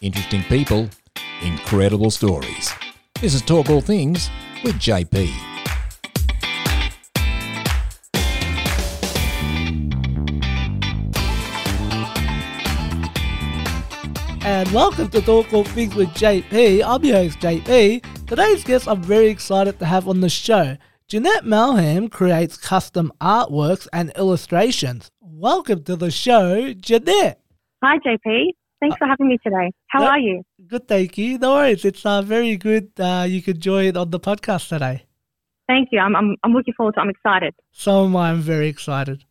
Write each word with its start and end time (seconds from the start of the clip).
Interesting 0.00 0.44
people, 0.44 0.88
incredible 1.42 2.12
stories. 2.12 2.72
This 3.20 3.34
is 3.34 3.42
Talk 3.42 3.68
All 3.68 3.80
Things 3.80 4.30
with 4.62 4.76
JP. 4.76 5.28
and 14.44 14.70
welcome 14.70 15.08
to 15.08 15.20
Talk 15.20 15.52
All 15.52 15.64
Things 15.64 15.96
with 15.96 16.10
JP. 16.10 16.84
I'm 16.86 17.04
your 17.04 17.16
host, 17.16 17.40
JP. 17.40 18.26
Today's 18.28 18.62
guest 18.62 18.86
I'm 18.86 19.02
very 19.02 19.26
excited 19.26 19.80
to 19.80 19.84
have 19.84 20.06
on 20.06 20.20
the 20.20 20.28
show. 20.28 20.76
Jeanette 21.08 21.42
Melhem 21.42 22.08
creates 22.08 22.56
custom 22.56 23.12
artworks 23.20 23.88
and 23.92 24.12
illustrations. 24.16 25.10
Welcome 25.20 25.82
to 25.84 25.96
the 25.96 26.12
show, 26.12 26.72
Jeanette. 26.72 27.40
Hi, 27.82 27.98
JP. 27.98 28.52
Thanks 28.80 28.96
for 28.96 29.06
having 29.06 29.28
me 29.28 29.38
today. 29.42 29.72
How 29.88 30.04
Uh, 30.04 30.08
are 30.10 30.18
you? 30.18 30.42
Good, 30.66 30.86
thank 30.86 31.18
you. 31.18 31.38
No 31.38 31.54
worries. 31.54 31.84
It's 31.84 32.04
uh, 32.06 32.22
very 32.22 32.56
good 32.56 32.90
uh, 32.98 33.26
you 33.28 33.42
could 33.42 33.60
join 33.60 33.96
on 33.96 34.10
the 34.10 34.20
podcast 34.20 34.68
today. 34.68 35.04
Thank 35.66 35.88
you. 35.92 35.98
I'm, 35.98 36.14
I'm, 36.16 36.36
I'm 36.44 36.52
looking 36.52 36.74
forward 36.74 36.94
to 36.94 37.00
it. 37.00 37.02
I'm 37.02 37.10
excited. 37.10 37.54
So 37.72 38.04
am 38.04 38.16
I. 38.16 38.30
I'm 38.30 38.40
very 38.40 38.68
excited. 38.68 39.24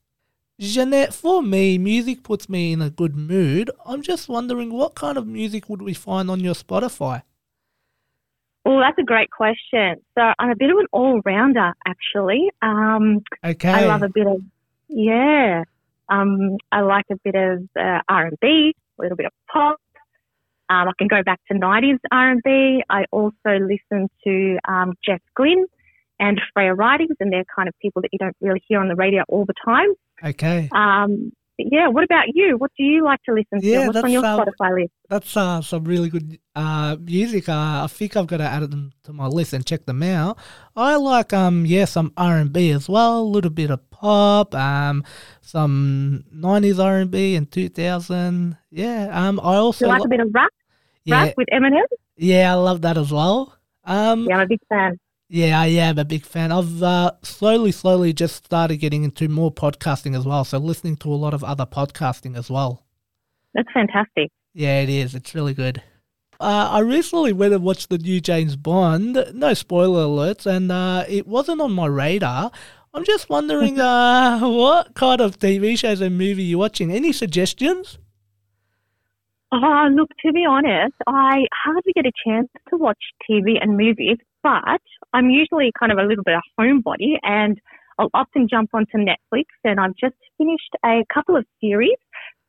Jeanette, 0.60 1.14
for 1.14 1.42
me, 1.44 1.78
music 1.78 2.24
puts 2.24 2.50
me 2.50 2.74
in 2.74 2.82
a 2.82 2.90
good 2.90 3.16
mood. 3.16 3.70
I'm 3.86 4.02
just 4.02 4.28
wondering 4.28 4.74
what 4.74 4.96
kind 4.96 5.18
of 5.18 5.28
music 5.28 5.70
would 5.70 5.82
we 5.82 5.94
find 5.94 6.30
on 6.30 6.40
your 6.42 6.56
Spotify? 6.56 7.22
Well, 8.66 8.80
that's 8.80 8.98
a 9.00 9.04
great 9.04 9.30
question. 9.32 9.96
So 10.18 10.34
I'm 10.40 10.50
a 10.50 10.56
bit 10.56 10.70
of 10.72 10.78
an 10.78 10.88
all-rounder, 10.92 11.74
actually. 11.86 12.50
Um, 12.62 13.22
Okay. 13.46 13.70
I 13.70 13.86
love 13.86 14.02
a 14.02 14.10
bit 14.10 14.28
of, 14.28 14.42
yeah. 14.90 15.64
Um, 16.10 16.58
I 16.72 16.82
like 16.82 17.06
a 17.12 17.16
bit 17.24 17.36
of 17.36 17.64
uh, 17.80 18.02
R&B, 18.10 18.76
a 19.00 19.02
little 19.02 19.18
bit 19.18 19.26
of 19.26 19.32
pop. 19.52 19.80
Um, 20.70 20.90
I 20.90 20.92
can 20.98 21.08
go 21.08 21.24
back 21.24 21.40
to 21.50 21.58
90s 21.58 22.00
R&B. 22.12 22.84
I 22.90 23.06
also 23.12 23.34
listen 23.46 24.10
to 24.26 24.58
um, 24.68 24.94
Jess 25.06 25.22
Glynne 25.36 25.66
and 26.20 26.42
Freya 26.54 26.74
Ridings, 26.74 27.16
and 27.20 27.32
they're 27.32 27.46
kind 27.56 27.70
of 27.70 27.74
people 27.82 28.02
that 28.02 28.10
you 28.12 28.20
don't 28.20 28.36
really 28.42 28.62
hear 28.68 28.80
on 28.80 28.90
the 28.90 28.96
radio 28.96 29.24
all 29.30 29.46
the 29.46 29.54
time. 29.64 29.94
Okay. 30.24 30.68
Um, 30.74 31.32
yeah, 31.58 31.88
what 31.88 32.04
about 32.04 32.26
you? 32.34 32.56
What 32.58 32.72
do 32.78 32.84
you 32.84 33.04
like 33.04 33.22
to 33.24 33.34
listen 33.34 33.62
to? 33.62 33.68
Yeah, 33.68 33.88
What's 33.88 33.98
on 33.98 34.12
your 34.12 34.26
um, 34.26 34.40
Spotify 34.40 34.82
list? 34.82 34.92
That's 35.10 35.36
uh, 35.36 35.62
some 35.62 35.84
really 35.86 36.10
good 36.10 36.40
uh, 36.56 36.98
music. 37.00 37.50
Uh, 37.50 37.84
I 37.84 37.88
think 37.90 38.16
I've 38.16 38.28
got 38.28 38.38
to 38.38 38.44
add 38.44 38.70
them 38.70 38.92
to 39.04 39.14
my 39.14 39.28
list 39.28 39.54
and 39.54 39.66
check 39.66 39.86
them 39.86 40.04
out. 40.04 40.38
I 40.76 40.96
like 40.96 41.34
um 41.34 41.66
yeah 41.66 41.86
some 41.86 42.14
R 42.18 42.38
and 42.38 42.54
B 42.54 42.72
as 42.72 42.88
well, 42.88 43.22
a 43.22 43.24
little 43.24 43.50
bit 43.52 43.72
of 43.72 43.90
pop, 43.90 44.54
um 44.54 45.04
some 45.42 46.24
nineties 46.32 46.80
R 46.80 46.98
and 46.98 47.10
B 47.12 47.36
and 47.36 47.50
two 47.52 47.70
thousand. 47.70 48.58
Yeah, 48.70 49.10
um 49.12 49.40
I 49.40 49.56
also 49.56 49.86
you 49.86 49.92
like 49.92 50.06
a 50.06 50.10
bit 50.10 50.20
of 50.20 50.30
rap? 50.34 50.52
yeah 51.06 51.24
Rap 51.24 51.34
with 51.38 51.48
Eminem? 51.54 51.84
yeah 52.18 52.52
I 52.52 52.56
love 52.56 52.82
that 52.82 52.98
as 52.98 53.12
well. 53.12 53.56
Um 53.86 54.26
Yeah, 54.28 54.36
I'm 54.38 54.42
a 54.44 54.48
big 54.48 54.60
fan. 54.70 55.00
Yeah 55.30 55.60
I 55.60 55.68
am 55.68 55.98
a 55.98 56.06
big 56.06 56.26
fan. 56.26 56.52
I've 56.52 56.82
uh, 56.82 57.12
slowly 57.24 57.72
slowly 57.72 58.14
just 58.14 58.46
started 58.46 58.78
getting 58.78 59.04
into 59.04 59.28
more 59.28 59.52
podcasting 59.52 60.16
as 60.18 60.26
well, 60.26 60.44
so 60.44 60.58
listening 60.58 60.98
to 60.98 61.14
a 61.14 61.16
lot 61.16 61.34
of 61.34 61.44
other 61.44 61.66
podcasting 61.66 62.38
as 62.38 62.50
well. 62.50 62.84
That's 63.54 63.72
fantastic. 63.74 64.30
Yeah, 64.54 64.82
it 64.82 64.90
is. 64.90 65.16
It's 65.16 65.36
really 65.36 65.54
good. 65.54 65.82
Uh, 66.40 66.70
I 66.72 66.80
recently 66.80 67.34
went 67.34 67.54
and 67.54 67.64
watched 67.64 67.90
the 67.90 67.98
new 67.98 68.22
James 68.22 68.56
Bond. 68.56 69.32
No 69.34 69.54
spoiler 69.54 70.06
alerts, 70.06 70.46
and 70.46 70.72
uh, 70.72 71.04
it 71.08 71.28
wasn't 71.28 71.62
on 71.62 71.72
my 71.72 71.88
radar. 71.88 72.52
I'm 72.94 73.04
just 73.04 73.30
wondering 73.30 73.80
uh, 73.80 74.40
what 74.40 74.94
kind 74.94 75.22
of 75.22 75.40
TV 75.40 75.78
shows 75.78 76.02
and 76.02 76.18
movie 76.18 76.44
you're 76.44 76.60
watching. 76.60 76.92
Any 76.92 77.12
suggestions? 77.12 77.98
Oh, 79.52 79.88
look, 79.92 80.10
to 80.26 80.34
be 80.34 80.46
honest, 80.48 80.96
I 81.08 81.46
hardly 81.54 81.94
get 81.94 82.06
a 82.06 82.12
chance 82.26 82.50
to 82.70 82.78
watch 82.78 83.02
TV 83.30 83.62
and 83.62 83.78
movies, 83.78 84.18
but 84.44 84.82
I'm 85.14 85.30
usually 85.30 85.72
kind 85.78 85.92
of 85.92 85.98
a 85.98 86.04
little 86.04 86.24
bit 86.24 86.36
of 86.36 86.42
homebody 86.60 87.18
and 87.24 87.60
I'll 87.98 88.10
often 88.14 88.48
jump 88.50 88.72
onto 88.74 88.98
Netflix 88.98 89.46
and 89.64 89.80
I've 89.80 89.96
just 89.96 90.16
finished 90.38 90.76
a 90.86 91.04
couple 91.14 91.36
of 91.36 91.46
series 91.62 91.98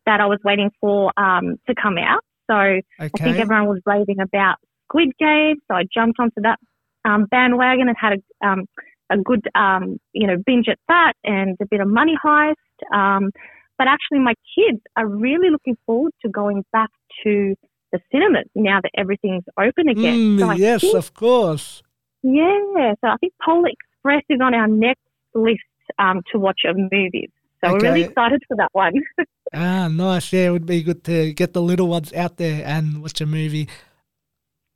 that 0.06 0.20
I 0.20 0.26
was 0.26 0.38
waiting 0.44 0.70
for 0.80 1.12
um, 1.18 1.56
to 1.66 1.74
come 1.80 1.98
out. 1.98 2.20
So 2.50 2.54
I 2.54 3.08
think 3.08 3.38
everyone 3.38 3.66
was 3.66 3.80
raving 3.84 4.20
about 4.20 4.56
Squid 4.84 5.10
Game, 5.18 5.56
so 5.68 5.74
I 5.74 5.82
jumped 5.92 6.18
onto 6.18 6.40
that 6.42 6.58
um, 7.04 7.26
bandwagon 7.30 7.88
and 7.88 7.96
had 7.98 8.14
a, 8.14 8.46
um, 8.46 8.64
a 9.10 9.18
good, 9.18 9.46
um, 9.54 9.98
you 10.12 10.26
know, 10.26 10.36
binge 10.44 10.66
at 10.68 10.78
that 10.88 11.12
and 11.24 11.56
a 11.60 11.66
bit 11.66 11.80
of 11.80 11.88
Money 11.88 12.14
Heist. 12.24 12.54
Um, 12.92 13.30
but 13.76 13.86
actually, 13.86 14.18
my 14.20 14.34
kids 14.56 14.80
are 14.96 15.06
really 15.06 15.50
looking 15.50 15.76
forward 15.86 16.12
to 16.22 16.28
going 16.28 16.64
back 16.72 16.90
to 17.24 17.54
the 17.92 18.00
cinemas 18.10 18.44
now 18.54 18.80
that 18.82 18.90
everything's 18.96 19.44
open 19.58 19.88
again. 19.88 20.38
Mm, 20.38 20.40
so 20.40 20.52
yes, 20.52 20.80
think- 20.80 20.96
of 20.96 21.14
course. 21.14 21.82
Yeah. 22.22 22.94
So 23.00 23.08
I 23.08 23.16
think 23.20 23.32
Polar 23.44 23.68
Express 23.68 24.24
is 24.28 24.40
on 24.40 24.54
our 24.54 24.66
next 24.66 25.02
list 25.34 25.60
um, 25.98 26.22
to 26.32 26.38
watch 26.38 26.60
of 26.64 26.76
movies. 26.76 27.30
So 27.64 27.72
we're 27.72 27.80
really 27.80 28.02
excited 28.02 28.42
for 28.46 28.56
that 28.56 28.70
one. 28.72 28.94
Ah, 29.54 29.88
nice. 29.88 30.30
Yeah, 30.30 30.48
it 30.48 30.50
would 30.50 30.66
be 30.66 30.82
good 30.82 31.04
to 31.04 31.32
get 31.32 31.54
the 31.54 31.62
little 31.62 31.88
ones 31.88 32.12
out 32.12 32.36
there 32.36 32.62
and 32.66 33.00
watch 33.00 33.18
a 33.22 33.24
movie. 33.24 33.66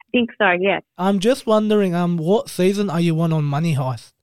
I 0.01 0.05
think 0.13 0.31
so. 0.39 0.51
Yes. 0.51 0.83
I'm 0.97 1.19
just 1.19 1.47
wondering, 1.47 1.95
um, 1.95 2.17
what 2.17 2.49
season 2.49 2.89
are 2.89 2.99
you 2.99 3.21
on 3.21 3.35
on 3.35 3.45
Money 3.45 3.77
Heist? 3.77 4.15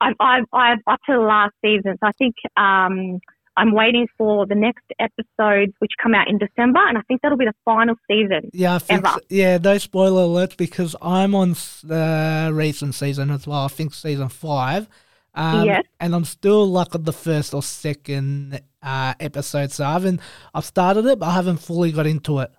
I'm, 0.00 0.14
I'm, 0.20 0.46
I'm 0.52 0.78
up 0.86 1.00
to 1.06 1.14
the 1.14 1.18
last 1.18 1.54
season. 1.60 1.96
So 1.98 2.06
I 2.06 2.12
think 2.12 2.36
um, 2.56 3.18
I'm 3.56 3.72
waiting 3.72 4.06
for 4.18 4.46
the 4.46 4.54
next 4.54 4.84
episodes, 4.98 5.72
which 5.78 5.92
come 6.02 6.14
out 6.14 6.28
in 6.28 6.38
December, 6.38 6.80
and 6.86 6.98
I 6.98 7.00
think 7.02 7.22
that'll 7.22 7.38
be 7.38 7.46
the 7.46 7.54
final 7.64 7.94
season. 8.08 8.50
Yeah, 8.52 8.74
I 8.74 8.78
think 8.78 9.06
so- 9.06 9.20
yeah. 9.30 9.58
No 9.58 9.78
spoiler 9.78 10.22
alerts 10.24 10.56
because 10.56 10.94
I'm 11.00 11.34
on 11.34 11.50
the 11.82 12.50
recent 12.52 12.94
season 12.94 13.30
as 13.30 13.46
well. 13.46 13.64
I 13.64 13.68
think 13.68 13.94
season 13.94 14.28
five. 14.28 14.88
Um, 15.34 15.64
Yes. 15.66 15.84
And 16.00 16.14
I'm 16.14 16.24
still 16.24 16.66
like 16.66 16.94
on 16.94 17.04
the 17.04 17.12
first 17.12 17.54
or 17.54 17.62
second 17.62 18.60
uh, 18.82 19.14
episode, 19.20 19.70
so 19.72 19.84
I 19.84 19.92
haven't. 19.94 20.20
I've 20.54 20.64
started 20.64 21.04
it, 21.06 21.18
but 21.18 21.26
I 21.26 21.32
haven't 21.34 21.58
fully 21.58 21.92
got 21.92 22.06
into 22.06 22.38
it. 22.40 22.50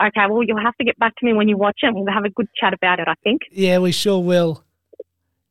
Okay, 0.00 0.26
well, 0.30 0.42
you'll 0.44 0.60
have 0.60 0.76
to 0.76 0.84
get 0.84 0.96
back 0.98 1.16
to 1.16 1.26
me 1.26 1.32
when 1.32 1.48
you 1.48 1.56
watch 1.56 1.78
it, 1.82 1.88
and 1.88 1.96
we'll 1.96 2.12
have 2.14 2.24
a 2.24 2.30
good 2.30 2.46
chat 2.58 2.72
about 2.72 3.00
it. 3.00 3.08
I 3.08 3.14
think. 3.24 3.42
Yeah, 3.50 3.78
we 3.78 3.92
sure 3.92 4.22
will. 4.22 4.62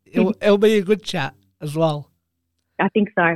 It'll, 0.06 0.34
it'll 0.42 0.58
be 0.58 0.78
a 0.78 0.82
good 0.84 1.04
chat 1.04 1.34
as 1.62 1.76
well. 1.76 2.10
I 2.80 2.90
think 2.90 3.10
so. 3.16 3.36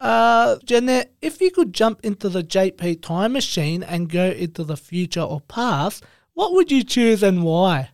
Uh, 0.00 0.56
Jeanette, 0.64 1.12
if 1.22 1.40
you 1.40 1.50
could 1.50 1.72
jump 1.72 2.00
into 2.04 2.28
the 2.28 2.42
JP 2.42 3.00
time 3.02 3.32
machine 3.32 3.82
and 3.82 4.08
go 4.10 4.26
into 4.30 4.62
the 4.64 4.76
future 4.76 5.22
or 5.22 5.40
past, 5.42 6.04
what 6.34 6.52
would 6.52 6.70
you 6.70 6.84
choose 6.84 7.22
and 7.22 7.42
why? 7.44 7.90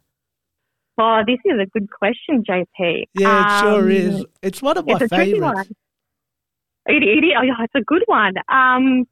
Oh, 0.98 1.22
this 1.26 1.38
is 1.44 1.58
a 1.60 1.66
good 1.66 1.88
question, 1.90 2.44
JP. 2.48 3.04
Yeah, 3.14 3.56
it 3.56 3.60
sure 3.60 3.82
Um, 3.84 3.90
is. 3.90 4.24
It's 4.42 4.60
one 4.60 4.76
of 4.76 4.86
my 4.86 4.94
It's 4.94 5.02
a 5.02 5.08
tricky 5.08 5.32
favorites. 5.32 5.54
one. 5.54 5.66
It, 6.86 7.02
it, 7.02 7.24
oh, 7.38 7.62
it's 7.64 7.74
a 7.76 7.80
good 7.82 8.02
one. 8.06 8.34
Um, 8.48 9.06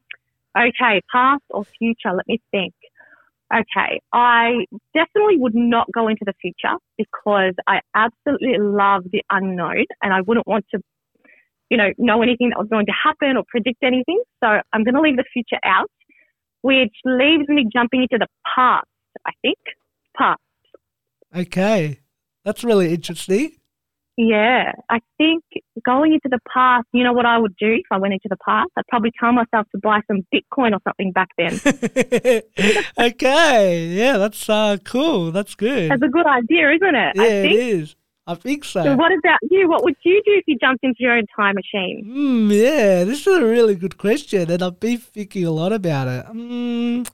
okay, 0.59 1.01
past 1.13 1.43
or 1.51 1.65
future? 1.79 2.13
Let 2.15 2.27
me 2.27 2.41
think. 2.51 2.75
Okay, 3.53 4.01
I 4.13 4.65
definitely 4.95 5.37
would 5.39 5.55
not 5.55 5.87
go 5.93 6.07
into 6.09 6.25
the 6.25 6.35
future 6.41 6.77
because 6.99 7.55
I 7.67 7.81
absolutely 7.95 8.59
love 8.59 9.05
the 9.11 9.23
unknown 9.31 9.87
and 10.03 10.13
I 10.13 10.21
wouldn't 10.21 10.47
want 10.47 10.67
to, 10.73 10.81
you 11.71 11.77
know, 11.77 11.89
know 11.99 12.23
anything 12.23 12.51
that 12.51 12.59
was 12.59 12.69
going 12.69 12.87
to 12.87 12.93
happen 12.93 13.37
or 13.37 13.45
predict 13.49 13.83
anything. 13.83 14.21
So 14.43 14.61
I'm 14.73 14.85
going 14.85 14.95
to 14.95 15.01
leave 15.01 15.17
the 15.17 15.25
future 15.33 15.61
out, 15.65 15.91
which 16.63 16.95
leaves 17.05 17.49
me 17.49 17.67
jumping 17.73 18.03
into 18.03 18.19
the 18.19 18.27
past, 18.55 18.87
I 19.27 19.33
think. 19.41 19.59
Past. 20.17 20.41
Okay, 21.35 22.01
that's 22.45 22.65
really 22.65 22.93
interesting. 22.93 23.53
Yeah, 24.17 24.73
I 24.91 24.99
think 25.17 25.45
going 25.87 26.13
into 26.13 26.29
the 26.29 26.41
past, 26.53 26.87
you 26.93 27.05
know 27.05 27.13
what 27.13 27.25
I 27.25 27.39
would 27.39 27.57
do 27.57 27.73
if 27.73 27.87
I 27.91 27.97
went 27.97 28.13
into 28.13 28.29
the 28.29 28.37
past? 28.47 28.69
I'd 28.77 28.87
probably 28.89 29.13
tell 29.19 29.33
myself 29.33 29.67
to 29.73 29.79
buy 29.83 30.01
some 30.09 30.27
Bitcoin 30.35 30.73
or 30.73 30.81
something 30.87 31.13
back 31.13 31.29
then. 31.39 31.55
okay, 32.99 33.87
yeah, 33.87 34.19
that's 34.19 34.47
uh, 34.51 34.77
cool. 34.85 35.33
That's 35.33 35.55
good. 35.55 35.91
That's 35.91 36.03
a 36.03 36.09
good 36.09 36.27
idea, 36.27 36.71
isn't 36.73 36.95
it? 36.95 37.13
yeah, 37.17 37.23
I 37.23 37.29
think. 37.29 37.55
is. 37.55 37.97
I 38.31 38.37
think 38.37 38.65
so. 38.65 38.85
So 38.85 38.95
what 38.95 39.11
about 39.11 39.41
you? 39.51 39.69
What 39.69 39.83
would 39.83 39.97
you 40.05 40.23
do 40.25 40.33
if 40.35 40.45
you 40.47 40.57
jumped 40.57 40.85
into 40.85 40.99
your 41.01 41.15
own 41.15 41.27
time 41.35 41.57
machine? 41.57 42.05
Hmm, 42.05 42.49
yeah, 42.53 43.03
this 43.03 43.27
is 43.27 43.37
a 43.37 43.45
really 43.45 43.75
good 43.75 43.99
question, 43.99 44.49
and 44.49 44.63
I've 44.63 44.79
been 44.79 44.99
thinking 44.99 45.45
a 45.47 45.51
lot 45.51 45.73
about 45.73 46.07
it. 46.07 46.27
Mm, 46.27 47.11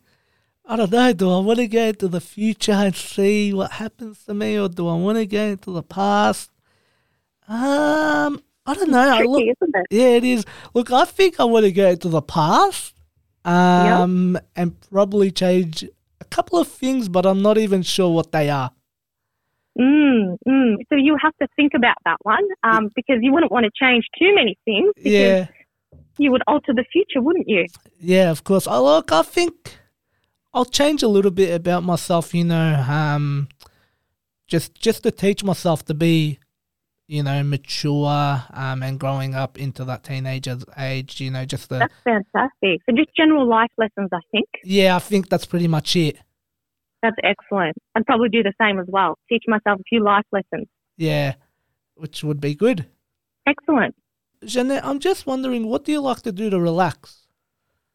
I 0.67 0.77
don't 0.77 0.93
know. 0.93 1.15
Do 1.15 1.31
I 1.31 1.39
want 1.39 1.59
to 1.61 1.69
go 1.69 1.85
into 1.85 2.09
the 2.09 2.21
future 2.21 2.73
and 2.73 2.95
see 2.95 3.55
what 3.55 3.73
happens 3.73 4.25
to 4.27 4.35
me, 4.35 4.59
or 4.59 4.69
do 4.69 4.87
I 4.89 4.95
want 4.97 5.17
to 5.17 5.25
go 5.25 5.41
into 5.41 5.71
the 5.71 5.83
past? 5.83 6.51
Um, 7.49 8.43
I 8.67 8.75
don't 8.75 8.91
know. 8.91 9.15
I 9.15 9.17
Tricky, 9.17 9.29
look, 9.31 9.43
isn't 9.43 9.75
it? 9.75 9.87
yeah, 9.89 10.17
it 10.17 10.25
is. 10.25 10.45
Look, 10.75 10.93
I 10.93 11.07
think 11.07 11.41
I 11.41 11.45
want 11.45 11.65
to 11.65 11.73
go 11.73 11.89
into 11.89 12.11
the 12.11 12.21
past, 12.21 12.93
um, 13.47 14.39
and 14.55 14.79
probably 14.91 15.31
change 15.31 15.83
a 16.21 16.25
couple 16.27 16.59
of 16.59 16.69
things, 16.69 17.09
but 17.09 17.25
I'm 17.25 17.41
not 17.41 17.57
even 17.57 17.81
sure 17.81 18.11
what 18.11 18.33
they 18.33 18.51
are. 18.51 18.71
Mm, 19.79 20.37
mm. 20.49 20.75
So 20.89 20.97
you 20.97 21.17
have 21.23 21.37
to 21.41 21.49
think 21.57 21.73
about 21.75 21.97
that 22.05 22.17
one 22.23 22.45
um, 22.63 22.91
because 22.95 23.17
you 23.21 23.33
wouldn't 23.33 23.53
want 23.53 23.65
to 23.65 23.71
change 23.75 24.05
too 24.19 24.35
many 24.35 24.57
things 24.65 24.93
because 24.97 25.13
Yeah, 25.13 25.47
you 26.19 26.31
would 26.31 26.43
alter 26.47 26.73
the 26.75 26.85
future, 26.93 27.21
wouldn't 27.21 27.49
you? 27.49 27.67
yeah, 28.01 28.31
of 28.31 28.43
course. 28.45 28.67
I 28.67 28.79
look, 28.79 29.13
I 29.13 29.23
think 29.23 29.77
I'll 30.55 30.65
change 30.65 31.03
a 31.03 31.09
little 31.09 31.31
bit 31.31 31.55
about 31.55 31.83
myself, 31.83 32.35
you 32.35 32.45
know, 32.45 32.75
um, 32.89 33.49
just 34.47 34.75
just 34.81 35.03
to 35.03 35.11
teach 35.11 35.45
myself 35.45 35.85
to 35.87 35.95
be, 35.95 36.39
you 37.07 37.23
know, 37.23 37.43
mature 37.43 38.43
um, 38.55 38.83
and 38.83 38.99
growing 38.99 39.35
up 39.35 39.59
into 39.59 39.85
that 39.85 40.05
teenager 40.05 40.57
age, 40.79 41.21
you 41.21 41.31
know, 41.31 41.45
just 41.45 41.69
the 41.69 41.81
That's 41.81 41.95
fantastic. 42.03 42.81
So 42.89 42.97
just 42.97 43.15
general 43.15 43.47
life 43.47 43.71
lessons, 43.77 44.09
I 44.13 44.21
think. 44.33 44.47
yeah, 44.65 44.97
I 44.97 45.01
think 45.01 45.29
that's 45.29 45.45
pretty 45.45 45.69
much 45.69 45.95
it. 45.97 46.17
That's 47.03 47.17
excellent. 47.23 47.77
I'd 47.95 48.07
probably 48.07 48.29
do 48.29 48.43
the 48.43 48.53
same 48.61 48.79
as 48.79 48.87
well. 48.89 49.19
Teach 49.29 49.45
myself 49.47 49.81
a 49.81 49.85
few 49.89 50.03
life 50.03 50.25
lessons. 50.33 50.67
Yeah, 50.97 51.35
which 51.95 52.25
would 52.25 52.41
be 52.41 52.55
good. 52.55 52.87
Excellent. 53.47 53.95
Jeanette, 54.45 54.85
I'm 54.85 54.99
just 54.99 55.27
wondering, 55.27 55.67
what 55.67 55.85
do 55.85 55.93
you 55.93 56.01
like 56.01 56.23
to 56.23 56.33
do 56.33 56.51
to 56.51 56.61
relax? 56.61 57.27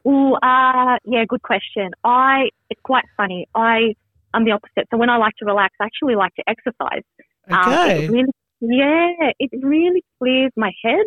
Ooh, 0.06 0.34
uh, 0.34 0.96
yeah, 1.04 1.24
good 1.28 1.42
question. 1.42 1.90
I, 2.04 2.48
it's 2.70 2.80
quite 2.82 3.04
funny. 3.16 3.46
I, 3.54 3.94
I'm 4.34 4.44
the 4.44 4.52
opposite. 4.52 4.88
So 4.90 4.96
when 4.96 5.10
I 5.10 5.16
like 5.16 5.34
to 5.38 5.44
relax, 5.44 5.74
I 5.80 5.84
actually 5.84 6.16
like 6.16 6.34
to 6.36 6.44
exercise. 6.48 7.02
Um, 7.50 7.72
Okay. 7.72 8.04
it 8.04 8.10
really, 8.10 8.32
yeah, 8.60 9.30
it 9.38 9.50
really 9.62 10.04
clears 10.18 10.52
my 10.56 10.72
head. 10.82 11.06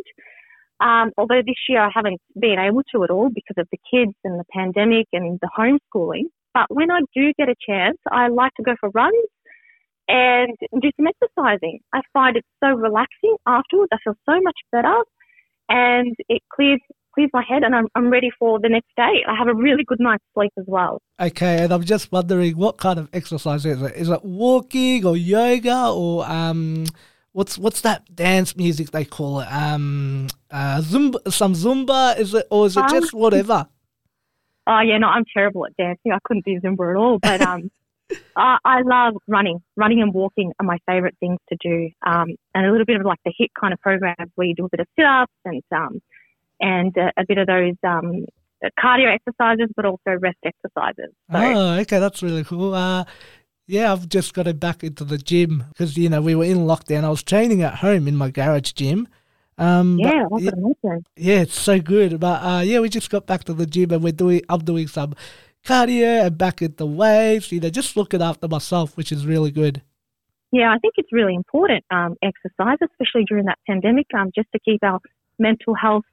Um, 0.80 1.12
although 1.18 1.42
this 1.46 1.56
year 1.70 1.82
I 1.82 1.90
haven't 1.94 2.22
been 2.40 2.60
able 2.60 2.84
to 2.94 3.04
at 3.04 3.10
all 3.10 3.30
because 3.30 3.56
of 3.58 3.68
the 3.72 3.80
kids 3.90 4.14
and 4.24 4.40
the 4.40 4.46
pandemic 4.52 5.08
and 5.14 5.40
the 5.42 5.50
homeschooling. 5.58 6.26
But 6.56 6.68
when 6.70 6.90
I 6.90 7.02
do 7.14 7.34
get 7.38 7.50
a 7.50 7.56
chance, 7.68 7.98
I 8.10 8.30
like 8.30 8.54
to 8.56 8.64
go 8.64 8.76
for 8.80 8.90
runs 8.92 9.28
and 10.08 10.56
do 10.82 10.90
some 10.96 11.06
exercising. 11.08 11.80
I 11.94 12.00
find 12.14 12.38
it 12.38 12.46
so 12.64 12.70
relaxing 12.70 13.36
afterwards. 13.46 13.90
I 13.92 13.98
feel 14.04 14.16
so 14.26 14.40
much 14.42 14.56
better 14.72 14.96
and 15.68 16.16
it 16.30 16.42
clears 16.54 16.80
clears 17.14 17.30
my 17.34 17.44
head 17.48 17.64
and 17.64 17.74
I'm, 17.74 17.88
I'm 17.96 18.10
ready 18.10 18.30
for 18.40 18.60
the 18.60 18.70
next 18.70 18.90
day. 18.96 19.24
I 19.28 19.36
have 19.38 19.48
a 19.48 19.56
really 19.56 19.84
good 19.86 20.00
night's 20.00 20.24
sleep 20.34 20.52
as 20.58 20.66
well. 20.68 21.02
Okay, 21.20 21.64
and 21.64 21.74
I'm 21.74 21.84
just 21.84 22.12
wondering 22.12 22.58
what 22.58 22.78
kind 22.78 23.00
of 23.00 23.10
exercise 23.14 23.66
is 23.66 23.82
it? 23.82 23.96
Is 23.96 24.10
it 24.10 24.24
walking 24.24 25.06
or 25.06 25.18
yoga 25.18 25.90
or 25.90 26.26
um, 26.26 26.86
what's 27.32 27.58
what's 27.58 27.82
that 27.82 28.16
dance 28.16 28.56
music 28.56 28.92
they 28.92 29.06
call 29.06 29.42
it? 29.42 29.48
Um, 29.52 30.28
uh, 30.52 30.82
zumba, 30.82 31.32
some 31.32 31.54
zumba 31.54 32.18
is 32.18 32.34
it, 32.34 32.48
or 32.50 32.66
is 32.66 32.78
it 32.78 32.82
Um, 32.82 32.90
just 32.90 33.14
whatever? 33.14 33.68
Oh 34.68 34.80
yeah, 34.80 34.98
no, 34.98 35.08
I'm 35.08 35.26
terrible 35.34 35.66
at 35.66 35.78
dancing. 35.78 36.12
I 36.12 36.20
couldn't 36.24 36.46
do 36.46 36.60
Zumba 36.60 36.92
at 36.92 36.96
all. 36.96 37.20
But 37.20 37.42
um, 37.42 37.70
I, 38.36 38.58
I 38.64 38.82
love 38.82 39.16
running. 39.28 39.62
Running 39.76 40.02
and 40.02 40.14
walking 40.14 40.52
are 40.60 40.66
my 40.66 40.80
favourite 40.88 41.16
things 41.20 41.40
to 41.50 41.58
do. 41.62 41.90
Um, 42.06 42.36
and 42.54 42.66
a 42.66 42.72
little 42.72 42.86
bit 42.86 43.00
of 43.00 43.06
like 43.06 43.20
the 43.26 43.34
HIIT 43.40 43.50
kind 43.60 43.74
of 43.74 43.82
programs 43.82 44.32
where 44.36 44.48
you 44.48 44.56
do 44.56 44.66
a 44.66 44.70
bit 44.70 44.80
of 44.80 44.88
sit 44.98 45.06
ups 45.06 45.34
and 45.46 45.64
um, 45.72 46.02
and 46.60 46.98
uh, 46.98 47.12
a 47.18 47.26
bit 47.28 47.38
of 47.38 47.48
those 47.48 47.76
um, 47.84 48.26
cardio 48.80 49.14
exercises, 49.14 49.70
but 49.76 49.86
also 49.86 50.18
rest 50.20 50.38
exercises. 50.44 51.14
So 51.32 51.38
Oh, 51.38 51.80
okay, 51.80 52.00
that's 52.00 52.24
really 52.24 52.44
cool. 52.44 52.74
Uh, 52.74 53.06
yeah, 53.68 53.92
I've 53.92 54.08
just 54.08 54.34
got 54.34 54.48
it 54.48 54.60
back 54.60 54.84
into 54.84 55.04
the 55.04 55.18
gym 55.18 55.66
because 55.70 55.98
you 55.98 56.10
know 56.10 56.22
we 56.22 56.36
were 56.36 56.46
in 56.46 56.60
lockdown. 56.60 57.04
I 57.04 57.10
was 57.10 57.24
training 57.24 57.62
at 57.64 57.76
home 57.76 58.08
in 58.08 58.16
my 58.16 58.30
garage 58.30 58.74
gym. 58.74 59.08
Um, 59.58 59.98
yeah. 60.00 60.26
Yeah, 61.16 61.42
it's 61.42 61.60
so 61.60 61.80
good. 61.80 62.20
But 62.20 62.44
uh, 62.44 62.62
yeah, 62.62 62.80
we 62.80 62.90
just 62.90 63.10
got 63.10 63.26
back 63.26 63.44
to 63.46 63.54
the 63.54 63.66
gym 63.66 63.92
and 63.92 64.04
we're 64.04 64.12
doing. 64.12 64.42
I'm 64.50 64.60
doing 64.60 64.88
some 64.88 65.16
cardio 65.66 66.26
and 66.26 66.38
back 66.38 66.62
at 66.62 66.78
the 66.78 66.86
weights. 66.86 67.52
You 67.52 67.60
know, 67.60 67.70
just 67.70 67.96
looking 67.96 68.22
after 68.22 68.48
myself, 68.48 68.98
which 68.98 69.12
is 69.12 69.26
really 69.26 69.52
good. 69.52 69.82
Yeah, 70.52 70.74
I 70.74 70.78
think 70.80 70.94
it's 70.98 71.12
really 71.12 71.36
important 71.36 71.84
um, 71.92 72.16
exercise, 72.22 72.78
especially 72.82 73.26
during 73.28 73.46
that 73.46 73.60
pandemic, 73.68 74.08
um, 74.14 74.32
just 74.34 74.48
to 74.54 74.60
keep 74.60 74.84
our 74.84 75.00
mental 75.38 75.74
health, 75.74 76.06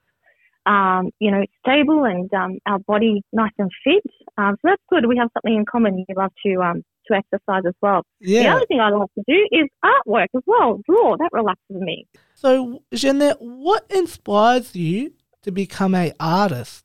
um, 0.66 1.10
you 1.20 1.30
know, 1.30 1.44
stable 1.60 2.04
and 2.04 2.32
um, 2.34 2.58
our 2.66 2.78
body 2.80 3.22
nice 3.32 3.52
and 3.58 3.70
fit. 3.84 4.02
Um, 4.36 4.56
so 4.56 4.68
that's 4.70 4.82
good. 4.90 5.06
We 5.06 5.16
have 5.18 5.28
something 5.34 5.54
in 5.54 5.64
common. 5.64 6.04
You 6.08 6.14
love 6.16 6.32
to 6.44 6.62
um, 6.62 6.82
to 7.08 7.14
exercise 7.16 7.62
as 7.66 7.74
well. 7.80 8.02
The 8.20 8.46
other 8.46 8.66
thing 8.66 8.80
I 8.80 8.90
like 8.90 9.08
to 9.14 9.24
do 9.26 9.48
is 9.50 9.68
artwork 9.84 10.28
as 10.36 10.42
well. 10.46 10.80
Draw 10.86 11.16
that 11.18 11.30
relaxes 11.32 11.76
me. 11.80 12.06
So, 12.34 12.82
Jeanette, 12.92 13.38
what 13.40 13.84
inspires 13.90 14.74
you 14.74 15.12
to 15.42 15.50
become 15.50 15.94
an 15.94 16.12
artist? 16.18 16.84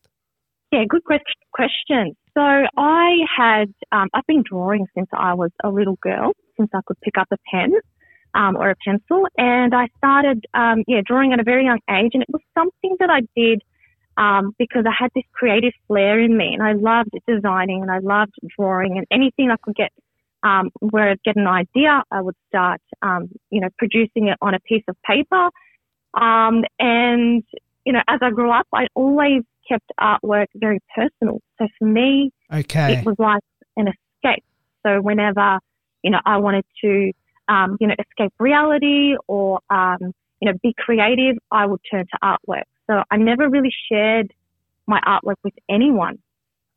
Yeah, 0.71 0.83
good 0.89 1.03
question. 1.03 2.15
So 2.33 2.41
I 2.41 3.15
had, 3.35 3.73
um, 3.91 4.09
I've 4.13 4.27
been 4.27 4.43
drawing 4.47 4.85
since 4.95 5.07
I 5.13 5.33
was 5.33 5.49
a 5.63 5.69
little 5.69 5.97
girl, 6.01 6.33
since 6.57 6.69
I 6.73 6.81
could 6.85 6.99
pick 7.01 7.17
up 7.17 7.27
a 7.31 7.37
pen 7.51 7.73
um, 8.35 8.55
or 8.57 8.69
a 8.69 8.75
pencil, 8.85 9.25
and 9.37 9.73
I 9.73 9.87
started, 9.97 10.45
um, 10.53 10.83
yeah, 10.87 11.01
drawing 11.03 11.33
at 11.33 11.39
a 11.39 11.43
very 11.43 11.65
young 11.65 11.79
age, 11.89 12.11
and 12.13 12.21
it 12.21 12.29
was 12.29 12.41
something 12.53 12.95
that 12.99 13.09
I 13.09 13.21
did 13.35 13.63
um, 14.17 14.53
because 14.59 14.83
I 14.85 14.93
had 14.97 15.09
this 15.15 15.23
creative 15.33 15.73
flair 15.87 16.19
in 16.19 16.37
me, 16.37 16.53
and 16.53 16.61
I 16.61 16.73
loved 16.73 17.11
designing, 17.27 17.81
and 17.81 17.89
I 17.89 17.99
loved 17.99 18.33
drawing, 18.57 18.97
and 18.97 19.07
anything 19.11 19.49
I 19.49 19.55
could 19.63 19.75
get. 19.75 19.91
Um, 20.43 20.69
where 20.79 21.09
I'd 21.09 21.23
get 21.23 21.35
an 21.35 21.47
idea, 21.47 22.03
I 22.11 22.21
would 22.21 22.35
start, 22.47 22.79
um, 23.01 23.29
you 23.49 23.59
know, 23.59 23.69
producing 23.77 24.27
it 24.27 24.37
on 24.39 24.53
a 24.53 24.59
piece 24.59 24.83
of 24.87 24.95
paper. 25.03 25.49
Um, 26.13 26.63
and 26.79 27.43
you 27.87 27.93
know, 27.93 28.01
as 28.09 28.19
I 28.21 28.31
grew 28.31 28.51
up, 28.51 28.67
I 28.73 28.87
always 28.95 29.43
kept 29.67 29.89
artwork 29.97 30.47
very 30.55 30.79
personal. 30.93 31.39
So 31.57 31.67
for 31.79 31.85
me, 31.85 32.31
Okay. 32.51 32.93
it 32.93 33.05
was 33.05 33.15
like 33.17 33.41
an 33.77 33.87
escape. 33.87 34.43
So 34.85 34.99
whenever, 34.99 35.59
you 36.03 36.11
know, 36.11 36.19
I 36.25 36.35
wanted 36.37 36.65
to, 36.83 37.11
um, 37.47 37.77
you 37.79 37.87
know, 37.87 37.95
escape 37.97 38.33
reality 38.39 39.15
or, 39.27 39.61
um, 39.69 40.13
you 40.41 40.51
know, 40.51 40.53
be 40.61 40.73
creative, 40.77 41.37
I 41.49 41.65
would 41.65 41.79
turn 41.89 42.05
to 42.11 42.17
artwork. 42.21 42.63
So 42.87 43.03
I 43.09 43.15
never 43.15 43.49
really 43.49 43.73
shared 43.89 44.33
my 44.85 44.99
artwork 45.07 45.37
with 45.45 45.53
anyone 45.69 46.19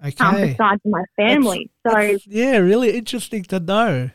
um, 0.02 0.34
Okay. 0.34 0.52
besides 0.52 0.80
my 0.84 1.04
family. 1.16 1.70
so 1.86 1.92
That's- 1.92 2.26
yeah, 2.26 2.56
really 2.58 2.90
interesting 2.96 3.42
to 3.44 3.60
know. 3.60 4.10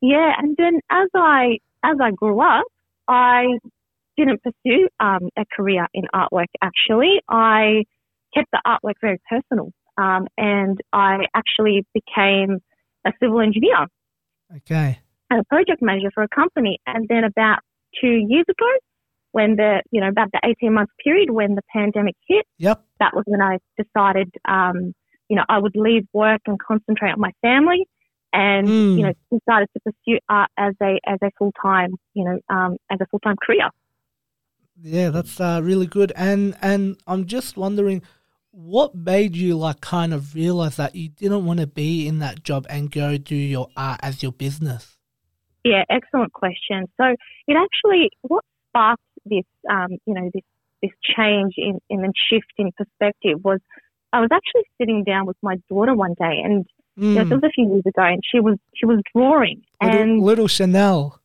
Yeah, 0.00 0.32
and 0.38 0.56
then 0.56 0.80
as 0.90 1.08
I 1.14 1.58
as 1.82 1.96
I 2.00 2.10
grew 2.10 2.40
up, 2.40 2.64
I 3.08 3.58
didn't 4.16 4.40
pursue 4.42 4.88
um, 5.00 5.28
a 5.36 5.44
career 5.56 5.86
in 5.94 6.04
artwork. 6.14 6.46
Actually, 6.62 7.20
I 7.28 7.84
kept 8.34 8.48
the 8.52 8.60
artwork 8.66 8.94
very 9.00 9.18
personal, 9.28 9.72
um, 9.98 10.26
and 10.36 10.78
I 10.92 11.26
actually 11.34 11.86
became 11.94 12.58
a 13.06 13.12
civil 13.20 13.40
engineer 13.40 13.86
Okay. 14.56 14.98
and 15.30 15.40
a 15.40 15.44
project 15.44 15.80
manager 15.82 16.10
for 16.12 16.22
a 16.22 16.28
company. 16.28 16.78
And 16.86 17.06
then 17.08 17.24
about 17.24 17.60
two 18.00 18.24
years 18.28 18.44
ago, 18.48 18.70
when 19.32 19.56
the 19.56 19.82
you 19.90 20.00
know 20.00 20.08
about 20.08 20.30
the 20.32 20.40
eighteen 20.44 20.74
month 20.74 20.90
period 21.02 21.30
when 21.30 21.54
the 21.54 21.62
pandemic 21.72 22.16
hit, 22.26 22.44
Yep. 22.58 22.82
that 23.00 23.14
was 23.14 23.24
when 23.26 23.40
I 23.42 23.58
decided, 23.78 24.30
um, 24.46 24.94
you 25.28 25.36
know, 25.36 25.44
I 25.48 25.58
would 25.58 25.76
leave 25.76 26.06
work 26.12 26.42
and 26.46 26.58
concentrate 26.58 27.12
on 27.12 27.20
my 27.20 27.32
family, 27.42 27.86
and 28.32 28.68
Mm. 28.68 28.98
you 28.98 29.02
know, 29.04 29.12
decided 29.30 29.68
to 29.74 29.80
pursue 29.80 30.18
art 30.28 30.50
as 30.56 30.74
a 30.82 30.98
as 31.06 31.18
a 31.22 31.30
full 31.38 31.52
time, 31.60 31.94
you 32.14 32.24
know, 32.24 32.38
um, 32.48 32.76
as 32.90 32.98
a 33.00 33.06
full 33.06 33.20
time 33.20 33.36
career. 33.44 33.70
Yeah, 34.80 35.10
that's 35.10 35.40
uh, 35.40 35.60
really 35.62 35.86
good. 35.86 36.12
And 36.16 36.54
and 36.60 36.98
I'm 37.06 37.26
just 37.26 37.56
wondering, 37.56 38.02
what 38.50 38.94
made 38.94 39.36
you 39.36 39.56
like 39.56 39.80
kind 39.80 40.12
of 40.12 40.34
realize 40.34 40.76
that 40.76 40.94
you 40.94 41.08
didn't 41.08 41.46
want 41.46 41.60
to 41.60 41.66
be 41.66 42.06
in 42.06 42.18
that 42.18 42.42
job 42.42 42.66
and 42.68 42.90
go 42.90 43.16
do 43.16 43.36
your 43.36 43.68
art 43.76 44.00
as 44.02 44.22
your 44.22 44.32
business? 44.32 44.96
Yeah, 45.64 45.84
excellent 45.90 46.32
question. 46.32 46.86
So 46.96 47.04
it 47.48 47.56
actually 47.56 48.10
what 48.22 48.44
sparked 48.68 49.02
this, 49.24 49.44
um, 49.70 49.98
you 50.06 50.14
know, 50.14 50.30
this 50.32 50.44
this 50.82 50.92
change 51.16 51.54
in 51.56 51.80
in 51.88 52.02
the 52.02 52.12
shift 52.30 52.52
in 52.58 52.70
perspective 52.72 53.42
was 53.42 53.60
I 54.12 54.20
was 54.20 54.28
actually 54.32 54.64
sitting 54.78 55.04
down 55.04 55.26
with 55.26 55.36
my 55.42 55.56
daughter 55.68 55.94
one 55.94 56.14
day, 56.14 56.40
and 56.44 56.66
you 56.96 57.12
know, 57.12 57.24
Mm. 57.24 57.28
this 57.28 57.36
was 57.36 57.42
a 57.44 57.50
few 57.50 57.68
years 57.68 57.84
ago, 57.86 58.02
and 58.02 58.22
she 58.24 58.40
was 58.40 58.58
she 58.74 58.86
was 58.86 59.00
drawing, 59.14 59.62
Little, 59.82 60.00
and 60.00 60.20
little 60.22 60.48
Chanel. 60.48 61.20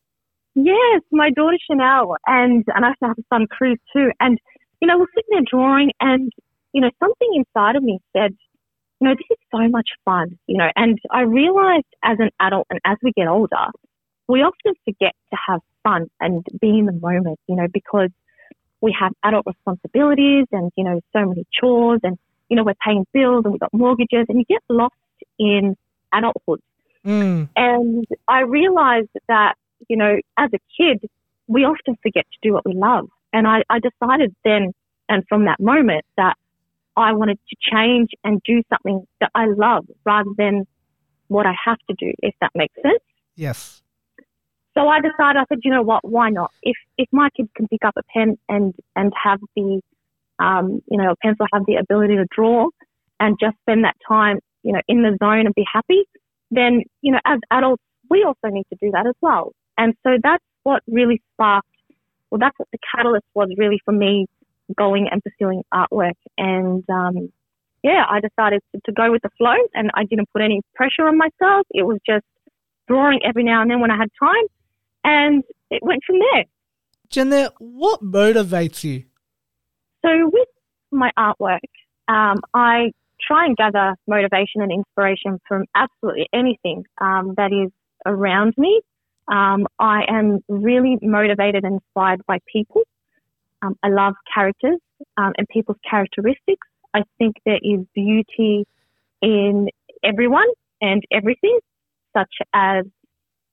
Yes, 0.54 1.00
my 1.10 1.30
daughter 1.30 1.56
Chanel, 1.66 2.16
and 2.26 2.64
and 2.74 2.84
I 2.84 2.90
actually 2.90 3.08
have 3.08 3.18
a 3.18 3.24
son 3.32 3.46
Cruz 3.46 3.78
too. 3.92 4.10
And 4.20 4.38
you 4.80 4.88
know, 4.88 4.98
we're 4.98 5.06
sitting 5.14 5.30
there 5.30 5.42
drawing, 5.48 5.92
and 6.00 6.30
you 6.72 6.80
know, 6.82 6.90
something 7.00 7.28
inside 7.34 7.76
of 7.76 7.82
me 7.82 8.00
said, 8.14 8.34
you 9.00 9.08
know, 9.08 9.14
this 9.14 9.26
is 9.30 9.38
so 9.50 9.66
much 9.68 9.88
fun. 10.04 10.38
You 10.46 10.58
know, 10.58 10.68
and 10.76 10.98
I 11.10 11.22
realized 11.22 11.86
as 12.02 12.18
an 12.20 12.30
adult 12.40 12.66
and 12.68 12.80
as 12.84 12.98
we 13.02 13.12
get 13.12 13.28
older, 13.28 13.66
we 14.28 14.42
often 14.42 14.74
forget 14.84 15.14
to 15.30 15.38
have 15.48 15.60
fun 15.84 16.08
and 16.20 16.44
be 16.60 16.78
in 16.80 16.86
the 16.86 16.92
moment. 16.92 17.38
You 17.46 17.56
know, 17.56 17.66
because 17.72 18.10
we 18.82 18.94
have 19.00 19.12
adult 19.24 19.46
responsibilities 19.46 20.46
and 20.52 20.70
you 20.76 20.84
know, 20.84 21.00
so 21.14 21.24
many 21.24 21.46
chores, 21.58 22.00
and 22.02 22.18
you 22.48 22.56
know, 22.56 22.64
we're 22.64 22.74
paying 22.84 23.06
bills 23.12 23.44
and 23.44 23.52
we've 23.52 23.60
got 23.60 23.72
mortgages, 23.72 24.26
and 24.28 24.38
you 24.38 24.44
get 24.48 24.62
lost 24.68 24.94
in 25.38 25.76
adulthood. 26.12 26.60
Mm. 27.04 27.48
And 27.56 28.06
I 28.28 28.40
realized 28.40 29.08
that, 29.28 29.54
you 29.88 29.96
know, 29.96 30.18
as 30.38 30.50
a 30.54 30.58
kid, 30.76 31.08
we 31.48 31.64
often 31.64 31.96
forget 32.02 32.26
to 32.32 32.38
do 32.42 32.52
what 32.52 32.64
we 32.64 32.74
love. 32.74 33.08
And 33.32 33.46
I, 33.46 33.62
I 33.68 33.78
decided 33.80 34.34
then 34.44 34.72
and 35.08 35.24
from 35.28 35.46
that 35.46 35.58
moment 35.60 36.04
that 36.16 36.34
I 36.96 37.12
wanted 37.12 37.38
to 37.48 37.56
change 37.60 38.10
and 38.22 38.40
do 38.44 38.62
something 38.70 39.06
that 39.20 39.30
I 39.34 39.46
love 39.46 39.86
rather 40.04 40.30
than 40.36 40.66
what 41.28 41.46
I 41.46 41.54
have 41.64 41.78
to 41.88 41.94
do, 41.98 42.12
if 42.22 42.34
that 42.40 42.52
makes 42.54 42.74
sense. 42.76 43.02
Yes. 43.34 43.82
So 44.74 44.88
I 44.88 45.00
decided, 45.00 45.38
I 45.38 45.44
said, 45.48 45.58
you 45.64 45.70
know 45.70 45.82
what, 45.82 46.06
why 46.06 46.30
not? 46.30 46.50
If 46.62 46.76
if 46.96 47.08
my 47.12 47.28
kids 47.36 47.48
can 47.54 47.68
pick 47.68 47.84
up 47.84 47.94
a 47.96 48.02
pen 48.14 48.38
and 48.48 48.74
and 48.96 49.12
have 49.22 49.40
the, 49.56 49.80
um, 50.42 50.80
you 50.90 50.98
know, 50.98 51.12
a 51.12 51.16
pencil, 51.16 51.46
have 51.52 51.64
the 51.66 51.76
ability 51.76 52.16
to 52.16 52.26
draw, 52.34 52.68
and 53.20 53.38
just 53.40 53.56
spend 53.62 53.84
that 53.84 53.96
time 54.06 54.38
you 54.62 54.72
know, 54.72 54.80
in 54.88 55.02
the 55.02 55.16
zone 55.22 55.46
and 55.46 55.54
be 55.54 55.64
happy, 55.70 56.04
then, 56.50 56.82
you 57.00 57.12
know, 57.12 57.20
as 57.24 57.38
adults, 57.50 57.82
we 58.10 58.24
also 58.24 58.52
need 58.52 58.64
to 58.72 58.78
do 58.80 58.90
that 58.92 59.06
as 59.06 59.14
well. 59.20 59.52
And 59.76 59.94
so 60.04 60.10
that's 60.22 60.44
what 60.62 60.82
really 60.86 61.20
sparked, 61.34 61.68
well, 62.30 62.38
that's 62.38 62.58
what 62.58 62.68
the 62.72 62.78
catalyst 62.94 63.26
was 63.34 63.48
really 63.56 63.80
for 63.84 63.92
me 63.92 64.26
going 64.76 65.08
and 65.10 65.22
pursuing 65.22 65.62
artwork. 65.72 66.14
And, 66.38 66.84
um, 66.88 67.32
yeah, 67.82 68.04
I 68.08 68.20
decided 68.20 68.62
to, 68.74 68.80
to 68.86 68.92
go 68.92 69.10
with 69.10 69.22
the 69.22 69.30
flow 69.38 69.56
and 69.74 69.90
I 69.94 70.04
didn't 70.04 70.30
put 70.32 70.42
any 70.42 70.60
pressure 70.74 71.08
on 71.08 71.18
myself. 71.18 71.66
It 71.70 71.84
was 71.84 71.98
just 72.06 72.24
drawing 72.86 73.20
every 73.26 73.44
now 73.44 73.62
and 73.62 73.70
then 73.70 73.80
when 73.80 73.90
I 73.90 73.96
had 73.96 74.08
time. 74.20 74.44
And 75.04 75.42
it 75.70 75.82
went 75.82 76.02
from 76.06 76.18
there. 76.20 76.44
Jeanette, 77.08 77.52
what 77.58 78.02
motivates 78.02 78.84
you? 78.84 79.04
So 80.04 80.30
with 80.32 80.48
my 80.90 81.10
artwork, 81.18 81.60
um, 82.08 82.40
I 82.54 82.92
try 83.26 83.46
and 83.46 83.56
gather 83.56 83.94
motivation 84.06 84.62
and 84.62 84.72
inspiration 84.72 85.40
from 85.46 85.64
absolutely 85.74 86.28
anything 86.32 86.84
um, 87.00 87.34
that 87.36 87.52
is 87.52 87.70
around 88.04 88.54
me. 88.56 88.80
Um, 89.28 89.66
I 89.78 90.02
am 90.08 90.40
really 90.48 90.98
motivated 91.00 91.64
and 91.64 91.74
inspired 91.74 92.22
by 92.26 92.38
people. 92.52 92.82
Um, 93.62 93.76
I 93.82 93.88
love 93.88 94.14
characters 94.34 94.80
um, 95.16 95.32
and 95.38 95.48
people's 95.48 95.78
characteristics. 95.88 96.66
I 96.92 97.02
think 97.18 97.36
there 97.46 97.60
is 97.62 97.86
beauty 97.94 98.66
in 99.22 99.68
everyone 100.02 100.48
and 100.80 101.02
everything, 101.12 101.58
such 102.12 102.34
as 102.52 102.84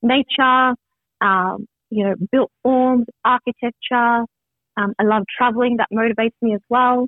nature, 0.02 0.74
um, 1.22 1.68
you 1.92 2.04
know, 2.06 2.16
built 2.32 2.52
forms, 2.64 3.06
architecture. 3.24 4.26
Um, 4.80 4.94
I 5.00 5.04
love 5.04 5.24
traveling. 5.36 5.78
That 5.78 5.90
motivates 5.94 6.36
me 6.42 6.56
as 6.56 6.62
well. 6.70 7.08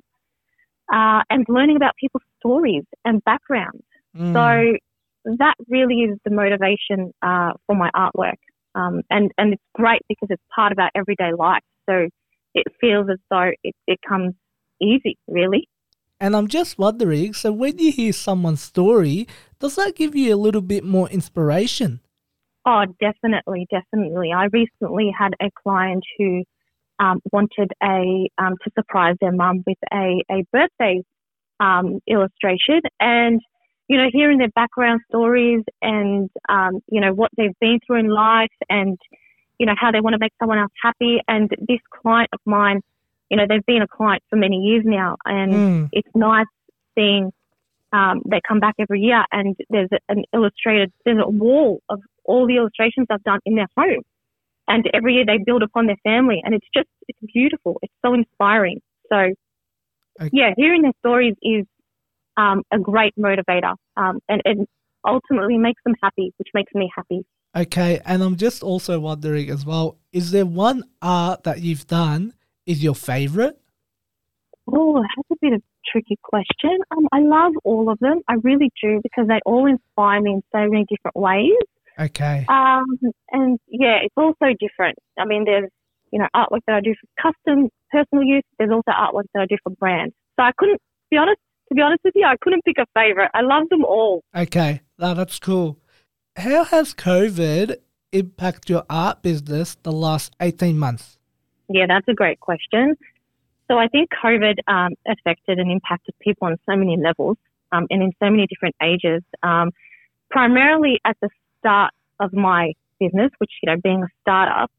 Uh, 0.92 1.22
and 1.30 1.46
learning 1.48 1.76
about 1.76 1.94
people's 1.98 2.24
stories 2.38 2.84
and 3.04 3.24
backgrounds. 3.24 3.84
Mm. 4.16 4.32
So 4.34 5.34
that 5.38 5.54
really 5.68 6.00
is 6.00 6.18
the 6.24 6.30
motivation 6.30 7.12
uh, 7.22 7.52
for 7.66 7.74
my 7.76 7.90
artwork. 7.94 8.38
Um, 8.74 9.02
and, 9.10 9.30
and 9.38 9.54
it's 9.54 9.62
great 9.74 10.02
because 10.08 10.28
it's 10.30 10.42
part 10.54 10.72
of 10.72 10.78
our 10.78 10.90
everyday 10.94 11.32
life. 11.36 11.62
So 11.88 12.08
it 12.54 12.66
feels 12.80 13.06
as 13.10 13.18
though 13.30 13.50
it, 13.62 13.74
it 13.86 13.98
comes 14.06 14.34
easy, 14.80 15.16
really. 15.28 15.68
And 16.20 16.36
I'm 16.36 16.48
just 16.48 16.78
wondering 16.78 17.32
so 17.32 17.52
when 17.52 17.78
you 17.78 17.90
hear 17.90 18.12
someone's 18.12 18.62
story, 18.62 19.26
does 19.58 19.76
that 19.76 19.96
give 19.96 20.14
you 20.14 20.34
a 20.34 20.36
little 20.36 20.60
bit 20.60 20.84
more 20.84 21.08
inspiration? 21.08 22.00
Oh, 22.64 22.84
definitely, 23.00 23.66
definitely. 23.70 24.30
I 24.32 24.46
recently 24.52 25.10
had 25.16 25.32
a 25.40 25.50
client 25.62 26.04
who 26.18 26.44
um, 27.02 27.20
wanted 27.32 27.72
a 27.82 28.28
um, 28.38 28.54
to 28.64 28.70
surprise 28.74 29.16
their 29.20 29.32
mum 29.32 29.62
with 29.66 29.78
a, 29.92 30.22
a 30.30 30.44
birthday 30.52 31.02
um, 31.60 32.00
illustration, 32.06 32.80
and 33.00 33.40
you 33.88 33.96
know, 33.96 34.08
hearing 34.12 34.38
their 34.38 34.50
background 34.54 35.00
stories 35.08 35.62
and 35.82 36.30
um, 36.48 36.80
you 36.88 37.00
know 37.00 37.12
what 37.12 37.30
they've 37.36 37.58
been 37.60 37.78
through 37.86 38.00
in 38.00 38.08
life, 38.08 38.52
and 38.68 38.98
you 39.58 39.66
know 39.66 39.74
how 39.76 39.90
they 39.90 40.00
want 40.00 40.14
to 40.14 40.18
make 40.18 40.32
someone 40.38 40.58
else 40.58 40.72
happy. 40.82 41.20
And 41.26 41.50
this 41.68 41.80
client 41.90 42.30
of 42.32 42.40
mine 42.44 42.80
you 43.32 43.38
know, 43.38 43.46
they've 43.48 43.64
been 43.64 43.80
a 43.80 43.88
client 43.88 44.22
for 44.28 44.36
many 44.36 44.56
years 44.56 44.82
now, 44.84 45.16
and 45.24 45.52
mm. 45.52 45.88
it's 45.90 46.10
nice 46.14 46.44
seeing 46.94 47.32
um, 47.92 48.20
they 48.26 48.40
come 48.46 48.60
back 48.60 48.74
every 48.78 49.00
year 49.00 49.24
and 49.32 49.56
there's 49.70 49.88
an 50.08 50.24
illustrated, 50.34 50.92
there's 51.04 51.22
a 51.22 51.30
wall 51.30 51.80
of 51.88 52.00
all 52.24 52.46
the 52.46 52.56
illustrations 52.56 53.06
I've 53.10 53.22
done 53.22 53.40
in 53.46 53.54
their 53.54 53.68
home. 53.76 54.02
And 54.68 54.88
every 54.94 55.14
year 55.14 55.26
they 55.26 55.38
build 55.44 55.62
upon 55.62 55.86
their 55.86 55.96
family, 56.04 56.40
and 56.44 56.54
it's 56.54 56.66
just, 56.74 56.88
it's 57.08 57.18
beautiful. 57.32 57.78
It's 57.82 57.92
so 58.04 58.14
inspiring. 58.14 58.80
So, 59.10 59.16
okay. 60.20 60.30
yeah, 60.32 60.50
hearing 60.56 60.82
their 60.82 60.92
stories 61.00 61.34
is 61.42 61.66
um, 62.36 62.62
a 62.72 62.78
great 62.78 63.14
motivator, 63.18 63.74
um, 63.96 64.20
and 64.28 64.40
it 64.44 64.68
ultimately 65.06 65.58
makes 65.58 65.82
them 65.84 65.94
happy, 66.02 66.32
which 66.38 66.48
makes 66.54 66.72
me 66.74 66.90
happy. 66.94 67.24
Okay, 67.54 68.00
and 68.06 68.22
I'm 68.22 68.36
just 68.36 68.62
also 68.62 68.98
wondering 69.00 69.50
as 69.50 69.66
well: 69.66 69.98
is 70.12 70.30
there 70.30 70.46
one 70.46 70.84
art 71.02 71.42
that 71.42 71.60
you've 71.60 71.86
done 71.86 72.32
is 72.66 72.82
your 72.82 72.94
favorite? 72.94 73.58
Oh, 74.66 75.02
that's 75.02 75.28
a 75.32 75.36
bit 75.40 75.52
of 75.54 75.60
a 75.60 75.90
tricky 75.90 76.18
question. 76.22 76.78
Um, 76.96 77.08
I 77.12 77.20
love 77.20 77.52
all 77.64 77.90
of 77.90 77.98
them. 77.98 78.20
I 78.28 78.34
really 78.42 78.70
do 78.82 79.00
because 79.02 79.26
they 79.28 79.40
all 79.44 79.66
inspire 79.66 80.20
me 80.20 80.34
in 80.34 80.42
so 80.52 80.70
many 80.70 80.86
different 80.88 81.16
ways. 81.16 81.52
Okay. 81.98 82.46
Um, 82.48 82.84
and 83.30 83.58
yeah, 83.68 83.98
it's 84.02 84.14
also 84.16 84.54
different. 84.58 84.98
I 85.18 85.24
mean, 85.24 85.44
there's 85.44 85.70
you 86.10 86.18
know 86.18 86.28
artwork 86.34 86.60
that 86.66 86.76
I 86.76 86.80
do 86.80 86.94
for 87.00 87.32
custom 87.32 87.68
personal 87.90 88.24
use. 88.24 88.44
There's 88.58 88.70
also 88.70 88.90
artwork 88.90 89.24
that 89.34 89.42
I 89.42 89.46
do 89.46 89.56
for 89.62 89.70
brands. 89.70 90.14
So 90.38 90.44
I 90.44 90.52
couldn't 90.56 90.80
be 91.10 91.16
honest. 91.16 91.38
To 91.68 91.74
be 91.74 91.82
honest 91.82 92.00
with 92.04 92.14
you, 92.16 92.26
I 92.26 92.36
couldn't 92.40 92.64
pick 92.64 92.76
a 92.78 92.86
favorite. 92.94 93.30
I 93.32 93.40
love 93.40 93.68
them 93.70 93.84
all. 93.84 94.22
Okay, 94.36 94.82
no, 94.98 95.14
that's 95.14 95.38
cool. 95.38 95.78
How 96.36 96.64
has 96.64 96.92
COVID 96.92 97.76
impacted 98.12 98.68
your 98.68 98.84
art 98.90 99.22
business 99.22 99.76
the 99.82 99.92
last 99.92 100.34
eighteen 100.40 100.78
months? 100.78 101.18
Yeah, 101.68 101.86
that's 101.88 102.06
a 102.08 102.14
great 102.14 102.40
question. 102.40 102.96
So 103.68 103.78
I 103.78 103.88
think 103.88 104.10
COVID 104.22 104.56
um, 104.66 104.92
affected 105.08 105.58
and 105.58 105.70
impacted 105.70 106.14
people 106.20 106.48
on 106.48 106.58
so 106.68 106.76
many 106.76 106.98
levels 106.98 107.38
um, 107.70 107.86
and 107.88 108.02
in 108.02 108.12
so 108.22 108.28
many 108.28 108.46
different 108.46 108.74
ages. 108.82 109.22
Um, 109.42 109.70
primarily 110.30 110.98
at 111.04 111.16
the 111.22 111.28
start 111.62 111.92
of 112.20 112.32
my 112.32 112.72
business, 112.98 113.30
which 113.38 113.50
you 113.62 113.70
know, 113.70 113.80
being 113.82 114.02
a 114.02 114.08
startup, 114.20 114.70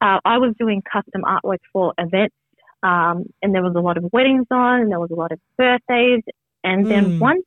uh, 0.00 0.18
I 0.24 0.38
was 0.38 0.54
doing 0.58 0.82
custom 0.82 1.22
artwork 1.22 1.58
for 1.72 1.94
events, 1.98 2.34
um, 2.82 3.24
and 3.42 3.54
there 3.54 3.62
was 3.62 3.74
a 3.76 3.80
lot 3.80 3.96
of 3.96 4.12
weddings 4.12 4.46
on, 4.50 4.80
and 4.80 4.90
there 4.90 5.00
was 5.00 5.10
a 5.10 5.14
lot 5.14 5.32
of 5.32 5.38
birthdays, 5.56 6.22
and 6.64 6.86
mm. 6.86 6.88
then 6.88 7.04
hmm. 7.04 7.18
once 7.18 7.44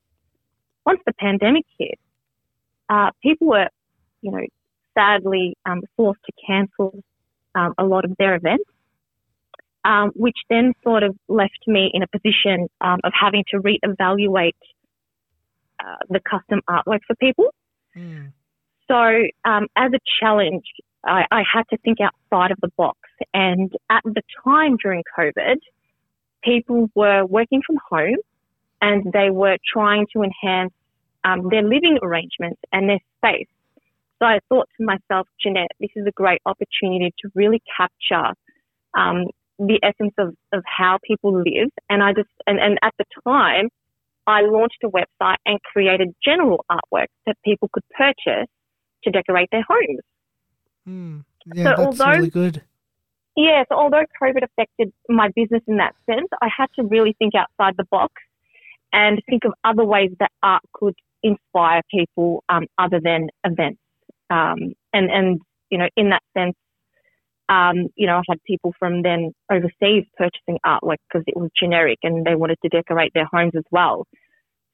once 0.85 0.99
the 1.05 1.13
pandemic 1.13 1.65
hit, 1.79 1.99
uh, 2.89 3.09
people 3.23 3.47
were, 3.47 3.67
you 4.21 4.31
know, 4.31 4.45
sadly 4.93 5.57
um, 5.65 5.81
forced 5.97 6.21
to 6.25 6.31
cancel 6.45 7.03
um, 7.55 7.73
a 7.77 7.83
lot 7.83 8.05
of 8.05 8.15
their 8.17 8.35
events 8.35 8.69
um, 9.85 10.11
which 10.15 10.37
then 10.49 10.73
sort 10.83 11.03
of 11.03 11.15
left 11.27 11.59
me 11.67 11.91
in 11.93 12.01
a 12.01 12.07
position 12.07 12.67
um, 12.81 12.99
of 13.03 13.13
having 13.17 13.43
to 13.51 13.61
reevaluate 13.61 14.53
uh, 15.79 15.97
the 16.09 16.19
custom 16.19 16.61
artwork 16.67 17.01
for 17.05 17.15
people. 17.15 17.53
Mm. 17.95 18.31
So, 18.87 18.95
um, 19.45 19.67
as 19.75 19.91
a 19.93 19.99
challenge, 20.19 20.65
I, 21.05 21.25
I, 21.31 21.43
had 21.51 21.63
to 21.71 21.77
think 21.77 21.97
outside 22.01 22.51
of 22.51 22.57
the 22.61 22.69
box. 22.77 22.99
And 23.33 23.71
at 23.89 24.03
the 24.03 24.21
time 24.43 24.77
during 24.81 25.03
COVID, 25.17 25.57
people 26.43 26.89
were 26.95 27.25
working 27.25 27.61
from 27.65 27.77
home 27.89 28.17
and 28.81 29.11
they 29.13 29.29
were 29.31 29.57
trying 29.71 30.05
to 30.13 30.23
enhance 30.23 30.73
um, 31.23 31.49
their 31.49 31.63
living 31.63 31.97
arrangements 32.01 32.61
and 32.71 32.89
their 32.89 32.99
space. 33.17 33.47
So 34.19 34.25
I 34.25 34.39
thought 34.49 34.69
to 34.77 34.85
myself, 34.85 35.27
Jeanette, 35.41 35.71
this 35.79 35.89
is 35.95 36.05
a 36.07 36.11
great 36.11 36.41
opportunity 36.45 37.13
to 37.21 37.29
really 37.33 37.61
capture 37.75 38.33
um, 38.95 39.25
the 39.59 39.79
essence 39.83 40.13
of, 40.17 40.35
of 40.53 40.63
how 40.65 40.99
people 41.03 41.33
live. 41.33 41.69
And 41.89 42.03
I 42.03 42.13
just, 42.13 42.29
and, 42.47 42.59
and 42.59 42.77
at 42.83 42.93
the 42.97 43.05
time, 43.27 43.69
I 44.27 44.41
launched 44.41 44.83
a 44.83 44.89
website 44.89 45.37
and 45.45 45.59
created 45.63 46.15
general 46.23 46.65
artwork 46.71 47.07
that 47.25 47.37
people 47.43 47.69
could 47.71 47.83
purchase 47.95 48.47
to 49.05 49.11
decorate 49.11 49.49
their 49.51 49.63
homes. 49.67 50.01
Mm, 50.87 51.23
yeah, 51.53 51.63
so 51.63 51.69
that's 51.69 51.79
although, 51.79 52.17
really 52.17 52.29
good. 52.29 52.61
Yeah, 53.35 53.63
so 53.69 53.75
although 53.75 54.03
COVID 54.21 54.43
affected 54.43 54.93
my 55.09 55.29
business 55.35 55.61
in 55.67 55.77
that 55.77 55.95
sense, 56.05 56.27
I 56.41 56.49
had 56.55 56.67
to 56.77 56.83
really 56.83 57.15
think 57.19 57.33
outside 57.35 57.75
the 57.77 57.85
box 57.91 58.13
and 58.93 59.21
think 59.29 59.43
of 59.45 59.53
other 59.63 59.83
ways 59.83 60.11
that 60.19 60.31
art 60.41 60.63
could 60.73 60.95
inspire 61.21 61.81
people 61.91 62.43
um, 62.47 62.65
other 62.77 62.99
than 63.03 63.29
events. 63.43 63.81
Um, 64.29 64.73
and, 64.93 65.11
and, 65.11 65.41
you 65.69 65.77
know, 65.77 65.89
in 65.97 66.11
that 66.11 66.21
sense, 66.37 66.55
um, 67.49 67.87
you 67.95 68.07
know, 68.07 68.17
I 68.17 68.21
had 68.29 68.41
people 68.43 68.73
from 68.79 69.01
then 69.01 69.33
overseas 69.51 70.05
purchasing 70.17 70.59
artwork 70.65 70.97
because 71.07 71.23
it 71.27 71.35
was 71.35 71.51
generic 71.59 71.99
and 72.03 72.25
they 72.25 72.35
wanted 72.35 72.57
to 72.63 72.69
decorate 72.69 73.11
their 73.13 73.27
homes 73.31 73.53
as 73.55 73.63
well. 73.69 74.07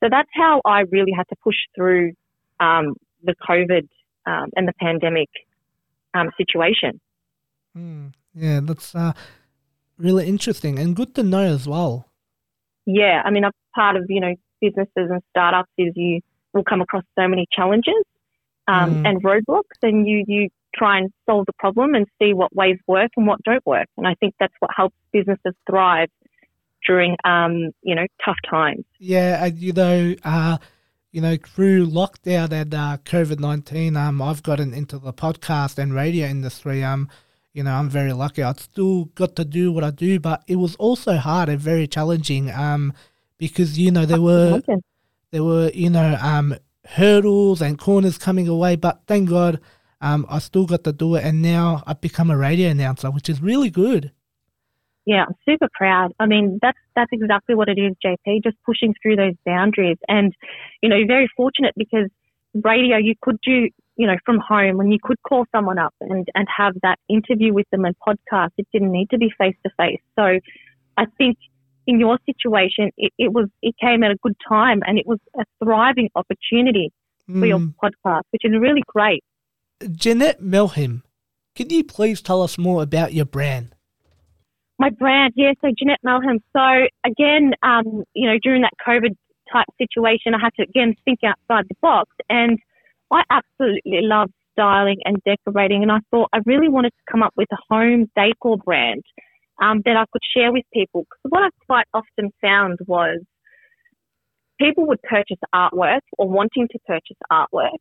So 0.04 0.10
that's 0.10 0.30
how 0.34 0.62
I 0.66 0.82
really 0.92 1.12
had 1.12 1.28
to 1.30 1.36
push 1.44 1.58
through 1.76 2.14
um, 2.60 2.96
the 3.24 3.36
COVID 3.48 3.88
um, 4.26 4.50
and 4.56 4.68
the 4.68 4.74
pandemic 4.80 5.30
um, 6.14 6.30
situation. 6.38 7.00
Mm, 7.78 8.14
yeah, 8.34 8.60
that's 8.64 8.94
uh, 8.96 9.14
really 9.98 10.28
interesting 10.28 10.80
and 10.80 10.96
good 10.96 11.16
to 11.16 11.24
know 11.24 11.44
as 11.44 11.68
well. 11.68 12.08
Yeah, 12.86 13.22
I 13.24 13.32
mean, 13.32 13.44
a 13.44 13.52
part 13.76 13.96
of 13.96 14.06
you 14.10 14.20
know 14.20 14.36
businesses 14.60 15.10
and 15.10 15.22
startups 15.30 15.72
is 15.78 15.94
you 15.96 16.22
will 16.54 16.64
come 16.64 16.82
across 16.82 17.04
so 17.18 17.28
many 17.28 17.48
challenges 17.52 18.04
um, 18.68 19.04
mm. 19.04 19.08
and 19.08 19.24
roadblocks, 19.24 19.78
and 19.82 20.08
you 20.08 20.24
you 20.28 20.50
try 20.76 20.98
and 20.98 21.12
solve 21.30 21.46
the 21.46 21.54
problem 21.60 21.96
and 21.96 22.06
see 22.22 22.34
what 22.34 22.56
ways 22.56 22.78
work 22.88 23.12
and 23.18 23.28
what 23.28 23.42
don't 23.44 23.66
work. 23.66 23.88
And 23.98 24.08
I 24.08 24.16
think 24.16 24.36
that's 24.40 24.54
what 24.60 24.72
helps 24.76 24.96
businesses 25.12 25.54
thrive 25.70 26.10
during, 26.88 27.16
um, 27.24 27.72
you 27.84 27.96
know, 27.96 28.08
tough 28.24 28.38
times. 28.50 28.86
Yeah, 29.00 29.46
and 29.46 29.58
you 29.58 29.74
know, 29.74 30.16
uh, 30.24 30.58
you 31.12 31.22
know, 31.22 31.38
through 31.38 31.88
lockdown 31.88 32.52
and 32.52 32.74
uh, 32.74 32.98
COVID 33.06 33.40
nineteen, 33.40 33.96
um, 33.98 34.22
I've 34.22 34.44
gotten 34.44 34.74
into 34.74 34.98
the 34.98 35.14
podcast 35.14 35.78
and 35.78 35.94
radio 35.94 36.28
industry. 36.28 36.84
Um, 36.84 37.10
you 37.54 37.64
know, 37.64 37.74
I'm 37.74 37.90
very 37.90 38.14
lucky. 38.14 38.44
I 38.44 38.54
still 38.54 39.06
got 39.16 39.36
to 39.36 39.46
do 39.46 39.72
what 39.72 39.84
I 39.84 39.92
do, 39.92 40.20
but 40.20 40.44
it 40.48 40.56
was 40.56 40.76
also 40.76 41.18
hard 41.18 41.50
and 41.50 41.60
very 41.60 41.86
challenging. 41.88 42.50
Um, 42.50 42.94
because 43.42 43.78
you 43.78 43.90
know 43.92 44.06
there 44.06 44.22
were 44.22 44.62
there 45.32 45.44
were 45.44 45.72
you 45.74 45.90
know 45.90 46.18
um, 46.22 46.56
hurdles 46.86 47.62
and 47.62 47.78
corners 47.78 48.18
coming 48.18 48.48
away, 48.48 48.76
but 48.76 49.02
thank 49.08 49.30
God 49.30 49.60
um, 50.00 50.26
I 50.30 50.40
still 50.40 50.66
got 50.66 50.84
to 50.86 50.94
do 50.94 51.16
it, 51.16 51.26
and 51.26 51.42
now 51.42 51.84
I've 51.86 52.02
become 52.02 52.30
a 52.30 52.38
radio 52.38 52.70
announcer, 52.70 53.10
which 53.12 53.30
is 53.30 53.42
really 53.42 53.70
good. 53.70 54.12
Yeah, 55.06 55.26
I'm 55.28 55.36
super 55.48 55.68
proud. 55.74 56.12
I 56.20 56.26
mean, 56.28 56.60
that's 56.62 56.78
that's 56.96 57.12
exactly 57.12 57.56
what 57.56 57.70
it 57.70 57.80
is, 57.80 57.94
JP. 58.06 58.44
Just 58.44 58.58
pushing 58.66 58.94
through 59.02 59.16
those 59.16 59.34
boundaries, 59.46 59.98
and 60.08 60.34
you 60.82 60.90
know, 60.90 61.00
very 61.08 61.28
fortunate 61.36 61.74
because 61.76 62.08
radio 62.54 62.98
you 62.98 63.16
could 63.22 63.40
do, 63.42 63.70
you 63.96 64.08
know, 64.08 64.18
from 64.26 64.40
home 64.40 64.78
when 64.78 64.92
you 64.92 65.00
could 65.02 65.18
call 65.28 65.46
someone 65.52 65.80
up 65.80 65.96
and 66.02 66.28
and 66.36 66.48
have 66.56 66.74
that 66.84 67.00
interview 67.10 67.54
with 67.54 67.66
them 67.72 67.86
and 67.86 67.96
podcast. 68.08 68.52
It 68.58 68.68
didn't 68.72 68.92
need 68.92 69.10
to 69.10 69.18
be 69.18 69.32
face 69.38 69.56
to 69.64 69.72
face. 69.78 70.02
So, 70.16 70.40
I 70.98 71.06
think 71.18 71.38
in 71.88 72.00
your 72.00 72.20
situation, 72.28 72.92
it, 72.98 73.12
it 73.18 73.34
was 73.34 73.50
it 73.64 73.74
came 73.82 74.04
at 74.04 74.12
a 74.12 74.18
good 74.22 74.36
time, 74.48 74.82
and 74.86 75.00
it 75.00 75.08
was 75.08 75.20
a 75.40 75.44
thriving 75.64 76.10
opportunity 76.16 76.92
for 77.28 77.46
your 77.46 77.60
Mm. 77.60 77.74
podcast, 77.82 78.24
which 78.32 78.44
is 78.44 78.52
really 78.60 78.84
great. 78.88 79.24
Jeanette 79.92 80.42
Melhem, 80.42 81.02
can 81.56 81.70
you 81.70 81.84
please 81.84 82.22
tell 82.22 82.42
us 82.44 82.58
more 82.58 82.84
about 82.84 83.14
your 83.14 83.26
brand? 83.26 83.76
My 84.80 84.90
brand, 84.90 85.34
yeah, 85.36 85.54
so 85.62 85.70
Jeanette 85.78 86.00
Melhem. 86.06 86.40
So 86.54 86.88
again, 87.06 87.54
um, 87.62 88.04
you 88.14 88.28
know, 88.28 88.38
during 88.42 88.64
that 88.64 88.74
COVID 88.86 89.16
type 89.52 89.68
situation, 89.78 90.34
I 90.34 90.40
had 90.42 90.54
to 90.58 90.64
again 90.64 90.96
think 91.06 91.20
outside 91.24 91.66
the 91.70 91.76
box 91.82 92.10
and 92.30 92.58
I 93.12 93.24
absolutely 93.30 94.02
love 94.02 94.32
styling 94.54 94.98
and 95.06 95.18
decorating 95.24 95.84
and 95.84 95.92
I 95.92 96.00
thought 96.10 96.30
I 96.34 96.40
really 96.46 96.70
wanted 96.70 96.92
to 96.92 97.12
come 97.12 97.24
up 97.24 97.34
with 97.38 97.48
a 97.52 97.58
home 97.70 98.10
decor 98.16 98.58
brand 98.58 99.04
um, 99.62 99.82
that 99.86 99.96
I 99.96 100.06
could 100.12 100.22
share 100.36 100.52
with 100.52 100.66
people. 100.74 101.04
Because 101.04 101.30
what 101.30 101.44
I 101.44 101.50
quite 101.68 101.88
often 101.94 102.32
found 102.42 102.80
was 102.88 103.22
people 104.60 104.88
would 104.88 105.02
purchase 105.04 105.38
artwork 105.54 106.02
or 106.18 106.28
wanting 106.28 106.68
to 106.72 106.80
purchase 106.88 107.18
artwork. 107.32 107.80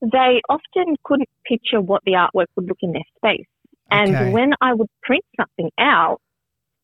They 0.00 0.40
often 0.48 0.96
couldn't 1.04 1.28
picture 1.46 1.80
what 1.80 2.02
the 2.04 2.12
artwork 2.12 2.46
would 2.56 2.68
look 2.68 2.78
in 2.82 2.92
their 2.92 3.02
space. 3.16 3.46
And 3.90 4.14
Okay. 4.14 4.32
when 4.32 4.52
I 4.60 4.74
would 4.74 4.88
print 5.02 5.24
something 5.38 5.70
out, 5.78 6.20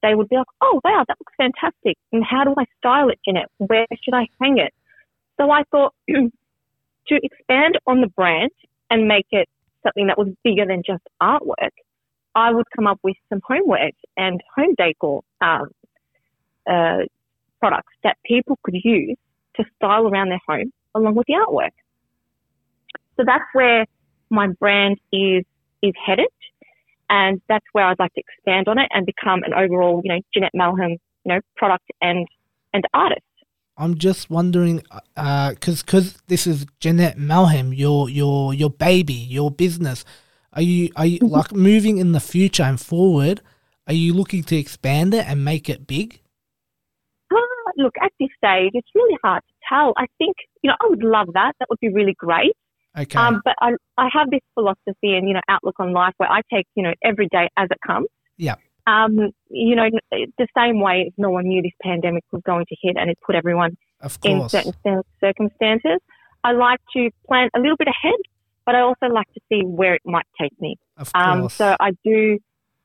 they 0.02 0.14
would 0.14 0.28
be 0.28 0.36
like, 0.36 0.46
oh, 0.60 0.80
wow, 0.84 1.04
that 1.06 1.16
looks 1.20 1.32
fantastic. 1.36 1.96
And 2.12 2.24
how 2.24 2.44
do 2.44 2.54
I 2.56 2.64
style 2.78 3.08
it, 3.08 3.18
Jeanette? 3.26 3.50
Where 3.58 3.86
should 4.02 4.14
I 4.14 4.26
hang 4.40 4.58
it? 4.58 4.72
So 5.40 5.50
I 5.50 5.62
thought 5.70 5.94
to 6.08 6.30
expand 7.22 7.78
on 7.86 8.00
the 8.00 8.08
brand 8.08 8.50
and 8.90 9.08
make 9.08 9.26
it 9.30 9.48
something 9.82 10.06
that 10.08 10.18
was 10.18 10.28
bigger 10.44 10.66
than 10.66 10.82
just 10.86 11.02
artwork, 11.22 11.70
I 12.34 12.52
would 12.52 12.66
come 12.74 12.86
up 12.86 12.98
with 13.02 13.16
some 13.28 13.40
homewares 13.40 13.96
and 14.16 14.40
home 14.54 14.74
decor 14.76 15.22
um, 15.40 15.68
uh, 16.68 16.98
products 17.60 17.92
that 18.04 18.16
people 18.24 18.58
could 18.62 18.76
use 18.82 19.16
to 19.56 19.64
style 19.76 20.06
around 20.06 20.28
their 20.30 20.40
home 20.48 20.70
along 20.94 21.14
with 21.14 21.26
the 21.26 21.34
artwork. 21.34 21.70
So 23.16 23.24
that's 23.26 23.44
where 23.52 23.86
my 24.30 24.48
brand 24.60 24.98
is 25.12 25.44
is 25.82 25.92
headed, 26.04 26.28
and 27.08 27.40
that's 27.48 27.66
where 27.72 27.86
I'd 27.86 27.98
like 27.98 28.12
to 28.14 28.20
expand 28.20 28.68
on 28.68 28.78
it 28.78 28.88
and 28.92 29.06
become 29.06 29.42
an 29.44 29.54
overall, 29.54 30.00
you 30.04 30.12
know, 30.12 30.20
Jeanette 30.32 30.52
Melhem, 30.54 30.98
you 31.24 31.34
know, 31.34 31.40
product 31.56 31.84
and 32.00 32.26
and 32.72 32.84
artist. 32.94 33.22
I'm 33.76 33.96
just 33.96 34.28
wondering, 34.28 34.82
because 35.14 35.82
because 35.82 36.20
this 36.26 36.46
is 36.46 36.66
Jeanette 36.80 37.16
Melhem, 37.16 37.76
your 37.76 38.08
your 38.08 38.52
your 38.52 38.70
baby, 38.70 39.14
your 39.14 39.50
business. 39.50 40.04
Are 40.52 40.62
you 40.62 40.90
are 40.96 41.06
you 41.06 41.18
like 41.20 41.52
moving 41.52 41.98
in 41.98 42.12
the 42.12 42.20
future 42.20 42.64
and 42.64 42.80
forward? 42.80 43.40
Are 43.86 43.94
you 43.94 44.12
looking 44.12 44.42
to 44.44 44.56
expand 44.56 45.14
it 45.14 45.26
and 45.26 45.44
make 45.44 45.68
it 45.68 45.86
big? 45.86 46.20
Ah, 47.32 47.36
look, 47.76 47.94
at 48.02 48.12
this 48.18 48.28
stage, 48.36 48.72
it's 48.74 48.88
really 48.94 49.16
hard 49.22 49.42
to 49.48 49.54
tell. 49.68 49.94
I 49.96 50.06
think, 50.18 50.36
you 50.62 50.68
know, 50.68 50.76
I 50.80 50.88
would 50.88 51.02
love 51.02 51.28
that. 51.34 51.52
That 51.58 51.68
would 51.70 51.80
be 51.80 51.88
really 51.88 52.14
great. 52.18 52.56
Okay. 52.98 53.18
Um, 53.18 53.40
but 53.44 53.54
I, 53.60 53.72
I 53.96 54.08
have 54.12 54.30
this 54.30 54.40
philosophy 54.54 55.14
and, 55.16 55.28
you 55.28 55.34
know, 55.34 55.40
outlook 55.48 55.76
on 55.78 55.92
life 55.92 56.14
where 56.16 56.30
I 56.30 56.40
take, 56.52 56.66
you 56.74 56.82
know, 56.82 56.92
every 57.04 57.28
day 57.30 57.48
as 57.56 57.68
it 57.70 57.78
comes. 57.86 58.08
Yeah. 58.36 58.56
Um, 58.86 59.30
you 59.50 59.76
know, 59.76 59.88
the 60.10 60.46
same 60.56 60.80
way 60.80 61.12
no 61.18 61.30
one 61.30 61.46
knew 61.46 61.62
this 61.62 61.72
pandemic 61.82 62.24
was 62.32 62.42
going 62.44 62.64
to 62.66 62.76
hit 62.80 62.96
and 62.98 63.10
it 63.10 63.18
put 63.24 63.34
everyone 63.36 63.76
in 64.24 64.48
certain 64.48 65.02
circumstances. 65.20 65.98
I 66.42 66.52
like 66.52 66.80
to 66.94 67.10
plan 67.26 67.50
a 67.54 67.60
little 67.60 67.76
bit 67.76 67.88
ahead, 67.88 68.18
but 68.64 68.74
I 68.74 68.80
also 68.80 69.06
like 69.12 69.30
to 69.34 69.40
see 69.50 69.60
where 69.64 69.94
it 69.94 70.02
might 70.04 70.26
take 70.40 70.58
me. 70.60 70.76
Of 70.96 71.10
Um, 71.14 71.40
course. 71.40 71.54
so 71.54 71.76
I 71.78 71.90
do, 72.02 72.38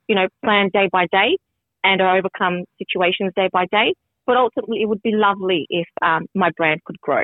you 0.08 0.16
know, 0.16 0.28
plan 0.44 0.70
day 0.74 0.90
by 0.92 1.08
day 1.12 1.38
and 1.84 2.02
I 2.02 2.18
overcome 2.18 2.66
situations 2.78 3.32
day 3.36 3.50
by 3.52 3.66
day. 3.72 3.94
But 4.26 4.38
ultimately, 4.38 4.82
it 4.82 4.86
would 4.88 5.02
be 5.02 5.12
lovely 5.14 5.66
if 5.70 5.88
um, 6.02 6.26
my 6.34 6.50
brand 6.56 6.82
could 6.86 7.00
grow. 7.02 7.24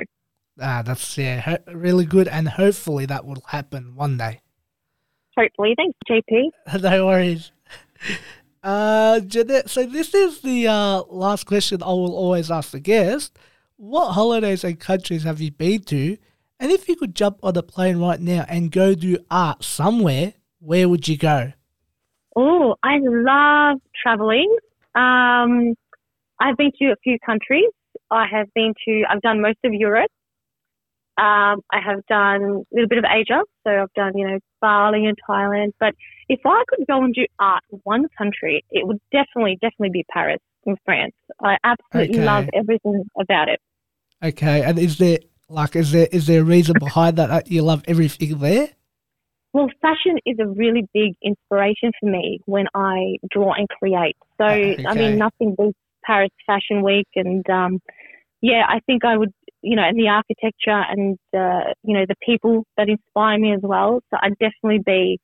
Ah, 0.60 0.82
that's 0.82 1.16
yeah, 1.18 1.40
ho- 1.40 1.72
really 1.74 2.04
good, 2.04 2.28
and 2.28 2.48
hopefully 2.48 3.06
that 3.06 3.24
will 3.24 3.42
happen 3.48 3.94
one 3.94 4.16
day. 4.16 4.40
Hopefully, 5.36 5.74
thanks, 5.76 5.98
JP. 6.08 6.82
no 6.82 7.06
worries. 7.06 7.52
Uh, 8.62 9.20
Jeanette, 9.20 9.70
so 9.70 9.86
this 9.86 10.14
is 10.14 10.42
the 10.42 10.66
uh, 10.66 11.02
last 11.08 11.44
question 11.46 11.82
I 11.82 11.86
will 11.86 12.14
always 12.14 12.50
ask 12.50 12.72
the 12.72 12.80
guest. 12.80 13.38
What 13.76 14.12
holidays 14.12 14.64
and 14.64 14.78
countries 14.78 15.24
have 15.24 15.40
you 15.40 15.50
been 15.50 15.82
to? 15.84 16.18
And 16.58 16.70
if 16.70 16.86
you 16.88 16.96
could 16.96 17.14
jump 17.14 17.38
on 17.42 17.56
a 17.56 17.62
plane 17.62 17.98
right 17.98 18.20
now 18.20 18.44
and 18.48 18.70
go 18.70 18.94
do 18.94 19.16
art 19.30 19.64
somewhere, 19.64 20.34
where 20.58 20.90
would 20.90 21.08
you 21.08 21.16
go? 21.16 21.54
Oh, 22.36 22.76
I 22.82 22.98
love 23.00 23.80
traveling. 24.02 24.54
Um, 24.94 25.74
I've 26.38 26.58
been 26.58 26.70
to 26.80 26.92
a 26.92 26.96
few 27.02 27.18
countries. 27.24 27.70
I 28.10 28.26
have 28.30 28.52
been 28.54 28.74
to, 28.86 29.04
I've 29.08 29.22
done 29.22 29.40
most 29.40 29.58
of 29.64 29.72
Europe. 29.72 30.10
Um, 31.20 31.60
I 31.70 31.80
have 31.84 32.04
done 32.06 32.42
a 32.42 32.74
little 32.74 32.88
bit 32.88 32.98
of 32.98 33.04
Asia. 33.04 33.40
So 33.64 33.70
I've 33.70 33.92
done, 33.94 34.12
you 34.14 34.26
know, 34.26 34.38
Bali 34.60 35.04
and 35.04 35.16
Thailand. 35.28 35.72
But 35.78 35.94
if 36.28 36.40
I 36.46 36.62
could 36.68 36.86
go 36.86 37.04
and 37.04 37.12
do 37.12 37.26
art 37.38 37.62
in 37.70 37.80
one 37.84 38.06
country, 38.16 38.64
it 38.70 38.86
would 38.86 39.00
definitely, 39.12 39.58
definitely 39.60 39.90
be 39.92 40.04
Paris 40.12 40.40
in 40.64 40.76
France. 40.84 41.14
I 41.42 41.56
absolutely 41.64 42.16
Okay. 42.16 42.24
love 42.24 42.44
everything 42.54 43.04
about 43.18 43.48
it. 43.48 43.60
Okay, 44.22 44.62
and 44.62 44.78
is 44.78 44.98
there 44.98 45.18
like 45.48 45.74
is 45.74 45.92
there 45.92 46.08
is 46.12 46.26
there 46.26 46.42
a 46.42 46.44
reason 46.44 46.76
behind 46.78 47.16
that 47.16 47.28
that 47.28 47.50
you 47.50 47.62
love 47.62 47.82
everything 47.88 48.38
there? 48.38 48.68
Well, 49.52 49.68
fashion 49.82 50.18
is 50.24 50.36
a 50.38 50.46
really 50.46 50.86
big 50.94 51.14
inspiration 51.24 51.90
for 51.98 52.08
me 52.08 52.40
when 52.46 52.66
I 52.74 53.16
draw 53.30 53.52
and 53.54 53.68
create. 53.68 54.16
So, 54.38 54.44
I 54.44 54.94
mean, 54.94 55.18
nothing 55.18 55.56
beats 55.58 55.76
Paris 56.04 56.30
Fashion 56.46 56.82
Week. 56.84 57.08
And, 57.16 57.48
um, 57.50 57.80
yeah, 58.40 58.62
I 58.68 58.78
think 58.86 59.04
I 59.04 59.16
would, 59.16 59.32
you 59.62 59.76
know, 59.76 59.82
and 59.82 59.98
the 59.98 60.08
architecture 60.08 60.82
and, 60.88 61.18
uh, 61.34 61.72
you 61.82 61.94
know, 61.94 62.04
the 62.08 62.16
people 62.24 62.64
that 62.76 62.88
inspire 62.88 63.38
me 63.38 63.52
as 63.52 63.60
well. 63.62 64.00
So 64.10 64.16
I'd 64.20 64.38
definitely 64.38 64.82
be 64.84 65.20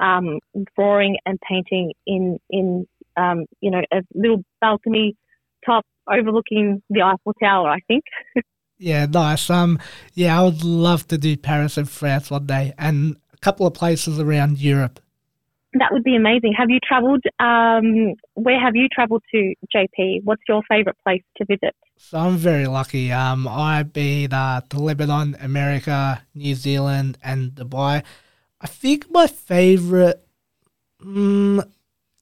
um, 0.00 0.38
drawing 0.76 1.16
and 1.26 1.38
painting 1.40 1.92
in, 2.06 2.38
in 2.50 2.86
um, 3.16 3.46
you 3.60 3.70
know, 3.70 3.82
a 3.92 4.02
little 4.14 4.44
balcony 4.60 5.16
top 5.64 5.84
overlooking 6.10 6.82
the 6.90 7.02
Eiffel 7.02 7.34
Tower, 7.40 7.70
I 7.70 7.80
think. 7.88 8.04
Yeah, 8.78 9.06
nice. 9.06 9.50
Um, 9.50 9.80
yeah, 10.14 10.40
I 10.40 10.44
would 10.44 10.62
love 10.62 11.08
to 11.08 11.18
do 11.18 11.36
Paris 11.36 11.76
and 11.76 11.88
France 11.88 12.30
one 12.30 12.46
day, 12.46 12.72
and 12.78 13.16
a 13.34 13.36
couple 13.38 13.66
of 13.66 13.74
places 13.74 14.20
around 14.20 14.58
Europe. 14.58 15.00
That 15.74 15.92
would 15.92 16.02
be 16.02 16.16
amazing. 16.16 16.54
Have 16.56 16.70
you 16.70 16.78
travelled? 16.82 17.22
Um, 17.38 18.14
where 18.34 18.58
have 18.58 18.74
you 18.74 18.88
travelled 18.88 19.22
to, 19.32 19.54
JP? 19.74 20.24
What's 20.24 20.42
your 20.48 20.62
favourite 20.68 20.96
place 21.04 21.22
to 21.36 21.44
visit? 21.44 21.74
So 21.98 22.18
I'm 22.18 22.36
very 22.36 22.66
lucky. 22.66 23.12
Um, 23.12 23.46
I've 23.46 23.92
been 23.92 24.32
uh, 24.32 24.62
to 24.70 24.78
Lebanon, 24.78 25.36
America, 25.40 26.22
New 26.34 26.54
Zealand, 26.54 27.18
and 27.22 27.50
Dubai. 27.50 28.02
I 28.60 28.66
think 28.66 29.10
my 29.10 29.26
favorite, 29.26 30.26
mm, 31.04 31.62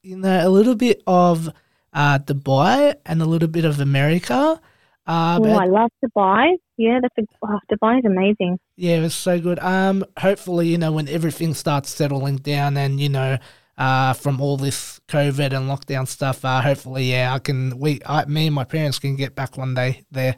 you 0.02 0.16
know, 0.16 0.48
a 0.48 0.50
little 0.50 0.74
bit 0.74 1.02
of 1.06 1.48
uh, 1.92 2.18
Dubai 2.18 2.96
and 3.06 3.22
a 3.22 3.26
little 3.26 3.48
bit 3.48 3.64
of 3.64 3.78
America. 3.80 4.61
Uh, 5.06 5.38
oh, 5.42 5.52
I 5.52 5.66
love 5.66 5.90
Dubai. 6.04 6.56
Yeah, 6.76 6.98
that's 7.00 7.14
a 7.18 7.22
oh, 7.44 7.58
Dubai 7.70 8.00
is 8.00 8.04
amazing. 8.04 8.58
yeah, 8.76 8.96
it 8.96 9.02
was 9.02 9.14
so 9.14 9.40
good. 9.40 9.58
Um, 9.60 10.04
hopefully, 10.18 10.68
you 10.68 10.78
know, 10.78 10.92
when 10.92 11.08
everything 11.08 11.54
starts 11.54 11.90
settling 11.90 12.36
down 12.36 12.76
and 12.76 13.00
you 13.00 13.08
know, 13.08 13.38
uh, 13.78 14.12
from 14.14 14.40
all 14.40 14.56
this 14.56 15.00
COVID 15.08 15.52
and 15.52 15.70
lockdown 15.70 16.08
stuff, 16.08 16.44
uh, 16.44 16.60
hopefully, 16.60 17.10
yeah, 17.10 17.32
I 17.32 17.38
can. 17.38 17.78
We, 17.78 18.00
I, 18.04 18.24
me 18.24 18.46
and 18.46 18.54
my 18.54 18.64
parents 18.64 18.98
can 18.98 19.14
get 19.14 19.36
back 19.36 19.56
one 19.56 19.74
day 19.74 20.04
there. 20.10 20.36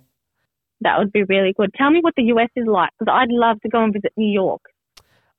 That 0.82 0.98
would 0.98 1.12
be 1.12 1.24
really 1.24 1.54
good. 1.56 1.70
Tell 1.76 1.90
me 1.90 2.00
what 2.02 2.14
the 2.16 2.24
US 2.24 2.50
is 2.54 2.66
like 2.66 2.90
because 2.98 3.12
I'd 3.12 3.30
love 3.30 3.60
to 3.62 3.68
go 3.68 3.82
and 3.82 3.92
visit 3.92 4.12
New 4.16 4.30
York. 4.30 4.62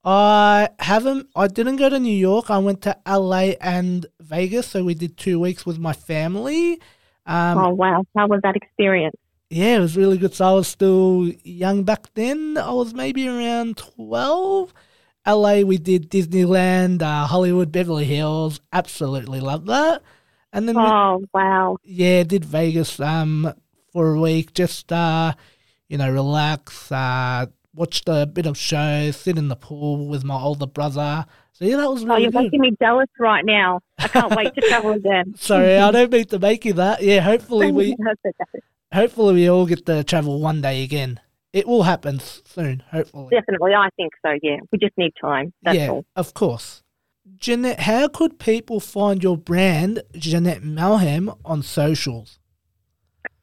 I 0.03 0.69
haven't. 0.79 1.27
I 1.35 1.47
didn't 1.47 1.75
go 1.75 1.89
to 1.89 1.99
New 1.99 2.15
York. 2.15 2.49
I 2.49 2.57
went 2.57 2.81
to 2.83 2.97
LA 3.07 3.53
and 3.61 4.05
Vegas, 4.19 4.67
so 4.67 4.83
we 4.83 4.95
did 4.95 5.17
two 5.17 5.39
weeks 5.39 5.65
with 5.65 5.77
my 5.77 5.93
family. 5.93 6.79
Um, 7.29 7.57
oh 7.59 7.69
wow, 7.69 8.03
how 8.15 8.27
was 8.27 8.41
that 8.43 8.55
experience? 8.55 9.15
Yeah, 9.51 9.77
it 9.77 9.79
was 9.79 9.95
really 9.95 10.17
good. 10.17 10.33
So 10.33 10.45
I 10.45 10.53
was 10.53 10.67
still 10.67 11.31
young 11.43 11.83
back 11.83 12.13
then. 12.15 12.57
I 12.57 12.71
was 12.71 12.93
maybe 12.93 13.27
around 13.27 13.77
twelve. 13.77 14.73
LA, 15.27 15.61
we 15.61 15.77
did 15.77 16.09
Disneyland, 16.09 17.01
uh, 17.03 17.27
Hollywood, 17.27 17.71
Beverly 17.71 18.05
Hills. 18.05 18.59
Absolutely 18.73 19.39
loved 19.39 19.67
that. 19.67 20.01
And 20.51 20.67
then 20.67 20.75
we- 20.77 20.83
Oh 20.83 21.23
wow, 21.33 21.77
yeah, 21.83 22.23
did 22.23 22.43
Vegas 22.45 22.99
um 22.99 23.53
for 23.93 24.13
a 24.15 24.19
week. 24.19 24.53
Just 24.53 24.91
uh, 24.91 25.33
you 25.87 25.97
know, 25.99 26.11
relax, 26.11 26.91
uh, 26.91 27.45
watched 27.75 28.07
a 28.09 28.25
bit 28.25 28.45
of 28.47 28.57
shows, 28.57 29.17
sit 29.17 29.37
in 29.37 29.47
the 29.49 29.55
pool 29.55 30.07
with 30.07 30.23
my 30.23 30.39
older 30.39 30.67
brother. 30.67 31.25
Yeah, 31.59 31.77
that 31.77 31.91
was 31.91 32.05
Oh, 32.05 32.15
you're 32.15 32.31
good. 32.31 32.43
making 32.43 32.61
me 32.61 32.71
jealous 32.81 33.09
right 33.19 33.43
now. 33.45 33.81
I 33.97 34.07
can't 34.07 34.35
wait 34.35 34.53
to 34.55 34.61
travel 34.61 34.91
again. 34.91 35.33
Sorry, 35.37 35.77
I 35.77 35.91
don't 35.91 36.11
mean 36.11 36.25
to 36.25 36.39
make 36.39 36.65
you 36.65 36.73
that. 36.73 37.03
Yeah, 37.03 37.21
hopefully 37.21 37.71
we 37.79 37.95
hopefully 38.93 39.33
we 39.33 39.49
all 39.49 39.65
get 39.65 39.85
to 39.85 40.03
travel 40.03 40.39
one 40.39 40.61
day 40.61 40.83
again. 40.83 41.19
It 41.51 41.67
will 41.67 41.83
happen 41.83 42.19
soon, 42.19 42.83
hopefully. 42.91 43.29
Definitely, 43.31 43.73
I 43.73 43.89
think 43.97 44.13
so. 44.23 44.37
Yeah, 44.41 44.57
we 44.71 44.77
just 44.77 44.97
need 44.97 45.13
time. 45.19 45.51
That's 45.63 45.77
yeah, 45.77 45.89
all. 45.89 46.05
of 46.15 46.33
course. 46.33 46.83
Jeanette, 47.37 47.81
how 47.81 48.07
could 48.07 48.39
people 48.39 48.79
find 48.79 49.21
your 49.23 49.37
brand, 49.37 50.03
Jeanette 50.13 50.61
Melhem, 50.61 51.35
on 51.45 51.63
socials? 51.63 52.39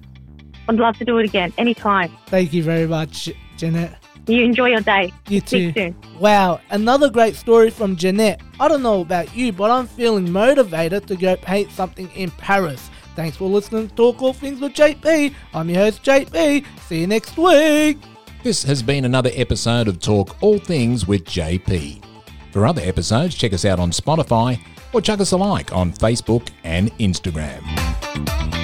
I'd 0.71 0.77
love 0.77 0.97
to 0.99 1.05
do 1.05 1.19
it 1.19 1.25
again 1.25 1.53
anytime. 1.59 2.17
Thank 2.27 2.53
you 2.53 2.63
very 2.63 2.87
much, 2.87 3.29
Jeanette. 3.57 3.99
You 4.29 4.45
enjoy 4.45 4.69
your 4.69 4.83
day. 4.83 5.13
You 5.27 5.41
too. 5.41 5.73
Speak 5.73 5.75
soon. 5.75 5.97
Wow, 6.21 6.61
another 6.71 7.11
great 7.11 7.35
story 7.35 7.71
from 7.71 7.97
Jeanette. 7.97 8.41
I 8.61 8.69
don't 8.69 8.85
know 8.85 9.01
about 9.01 9.35
you, 9.35 9.51
but 9.51 9.73
I'm 9.73 9.89
feeling 9.89 10.31
motivated 10.31 11.09
to 11.09 11.17
go 11.17 11.35
paint 11.35 11.73
something 11.73 12.09
in 12.13 12.31
Paris. 12.31 12.89
Thanks 13.17 13.37
for 13.37 13.49
listening 13.49 13.89
to 13.89 13.95
Talk 13.97 14.23
All 14.23 14.33
Things 14.33 14.61
with 14.61 14.75
JP. 14.75 15.35
I'm 15.55 15.69
your 15.69 15.81
host, 15.81 16.05
JP. 16.05 16.65
See 16.87 17.01
you 17.01 17.09
next 17.09 17.37
week. 17.37 17.99
This 18.45 18.63
has 18.63 18.81
been 18.81 19.05
another 19.05 19.31
episode 19.35 19.89
of 19.89 19.99
Talk 19.99 20.41
All 20.41 20.61
Things 20.61 21.09
with 21.09 21.25
JP. 21.25 22.05
For 22.53 22.65
other 22.65 22.83
episodes, 22.83 23.35
check 23.35 23.53
us 23.53 23.65
out 23.65 23.81
on 23.81 23.91
Spotify 23.91 24.61
or 24.93 25.01
chuck 25.01 25.19
us 25.19 25.33
a 25.33 25.37
like 25.37 25.73
on 25.73 25.93
Facebook 25.93 26.49
and 26.63 26.93
Instagram. 26.99 28.60